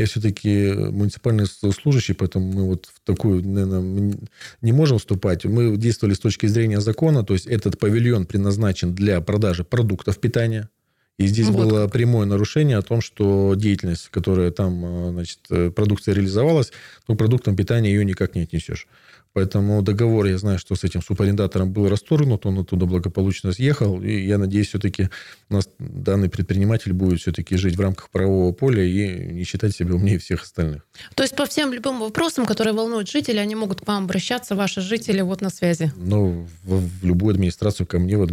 я 0.00 0.06
все-таки 0.06 0.72
муниципальный 0.72 1.46
служащий, 1.46 2.14
поэтому 2.14 2.52
мы 2.52 2.66
вот 2.66 2.86
в 2.86 3.00
такую, 3.04 3.46
наверное, 3.46 4.14
не 4.62 4.72
можем 4.72 4.98
вступать. 4.98 5.44
Мы 5.44 5.76
действовали 5.76 6.14
с 6.14 6.18
точки 6.18 6.46
зрения 6.46 6.80
закона, 6.80 7.24
то 7.24 7.34
есть 7.34 7.46
этот 7.46 7.78
павильон 7.78 8.26
предназначен 8.26 8.94
для 8.94 9.20
продажи 9.20 9.64
продуктов 9.64 10.18
питания. 10.18 10.68
И 11.20 11.26
здесь 11.26 11.48
вот. 11.48 11.68
было 11.68 11.86
прямое 11.86 12.24
нарушение 12.24 12.78
о 12.78 12.82
том, 12.82 13.02
что 13.02 13.52
деятельность, 13.54 14.08
которая 14.08 14.50
там, 14.50 14.84
э, 14.84 15.10
значит, 15.10 15.38
э, 15.50 15.70
продукция 15.70 16.14
реализовалась, 16.14 16.72
ну, 17.08 17.14
продуктом 17.14 17.56
питания 17.56 17.90
ее 17.90 18.06
никак 18.06 18.34
не 18.34 18.40
отнесешь. 18.40 18.88
Поэтому 19.34 19.82
договор, 19.82 20.26
я 20.26 20.38
знаю, 20.38 20.58
что 20.58 20.74
с 20.74 20.82
этим 20.82 21.02
субарендатором 21.02 21.72
был 21.72 21.88
расторгнут, 21.88 22.46
он 22.46 22.60
оттуда 22.60 22.86
благополучно 22.86 23.52
съехал, 23.52 24.02
и 24.02 24.12
я 24.12 24.38
надеюсь, 24.38 24.68
все-таки 24.68 25.08
у 25.50 25.54
нас 25.54 25.68
данный 25.78 26.28
предприниматель 26.30 26.92
будет 26.92 27.20
все-таки 27.20 27.56
жить 27.56 27.76
в 27.76 27.80
рамках 27.80 28.08
правового 28.08 28.52
поля 28.52 28.82
и 28.82 29.32
не 29.32 29.44
считать 29.44 29.76
себя 29.76 29.94
умнее 29.94 30.18
всех 30.18 30.42
остальных. 30.42 30.86
То 31.14 31.22
есть 31.22 31.36
по 31.36 31.44
всем 31.44 31.72
любым 31.72 32.00
вопросам, 32.00 32.44
которые 32.44 32.74
волнуют 32.74 33.08
жителей, 33.08 33.40
они 33.40 33.54
могут 33.54 33.82
к 33.82 33.86
вам 33.86 34.04
обращаться, 34.04 34.56
ваши 34.56 34.80
жители 34.80 35.20
вот 35.20 35.42
на 35.42 35.50
связи? 35.50 35.92
Ну, 35.96 36.48
в, 36.64 36.80
в 36.80 37.04
любую 37.04 37.34
администрацию 37.34 37.86
ко 37.86 37.98
мне, 38.00 38.16
вот 38.16 38.30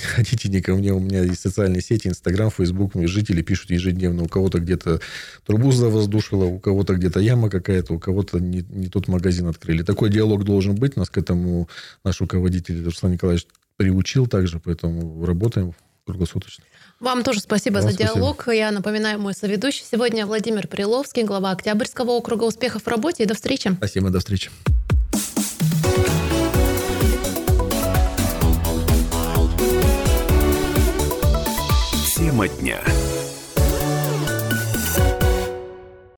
хотите 0.00 0.48
не 0.48 0.60
ко 0.60 0.74
мне, 0.74 0.92
у 0.92 1.00
меня 1.00 1.22
есть 1.22 1.40
социальные 1.40 1.82
сети, 1.82 2.08
Инстаграм, 2.08 2.50
Фейсбук, 2.50 2.92
жители 2.94 3.42
пишут 3.42 3.70
ежедневно, 3.70 4.24
у 4.24 4.28
кого-то 4.28 4.58
где-то 4.58 5.00
трубу 5.46 5.72
завоздушило, 5.72 6.44
у 6.44 6.58
кого-то 6.58 6.94
где-то 6.94 7.20
яма 7.20 7.50
какая-то, 7.50 7.94
у 7.94 7.98
кого-то 7.98 8.38
не, 8.38 8.64
не 8.70 8.88
тот 8.88 9.08
магазин 9.08 9.46
открыли. 9.48 9.82
Такой 9.82 10.10
диалог 10.10 10.44
должен 10.44 10.74
быть, 10.74 10.96
нас 10.96 11.10
к 11.10 11.18
этому 11.18 11.68
наш 12.04 12.20
руководитель 12.20 12.84
Руслан 12.84 13.12
Николаевич 13.12 13.46
приучил 13.76 14.26
также, 14.26 14.60
поэтому 14.60 15.24
работаем 15.24 15.74
круглосуточно. 16.06 16.64
Вам 17.00 17.24
тоже 17.24 17.40
спасибо 17.40 17.74
Вам 17.74 17.82
за 17.82 17.90
спасибо. 17.90 18.14
диалог. 18.14 18.48
Я 18.48 18.70
напоминаю, 18.70 19.18
мой 19.18 19.34
соведущий 19.34 19.84
сегодня 19.90 20.26
Владимир 20.26 20.68
Приловский, 20.68 21.24
глава 21.24 21.50
Октябрьского 21.50 22.10
округа. 22.10 22.44
Успехов 22.44 22.84
в 22.84 22.88
работе 22.88 23.24
и 23.24 23.26
до 23.26 23.34
встречи. 23.34 23.72
Спасибо, 23.76 24.10
до 24.10 24.20
встречи. 24.20 24.50
Тема 32.32 32.48
дня. 32.48 33.01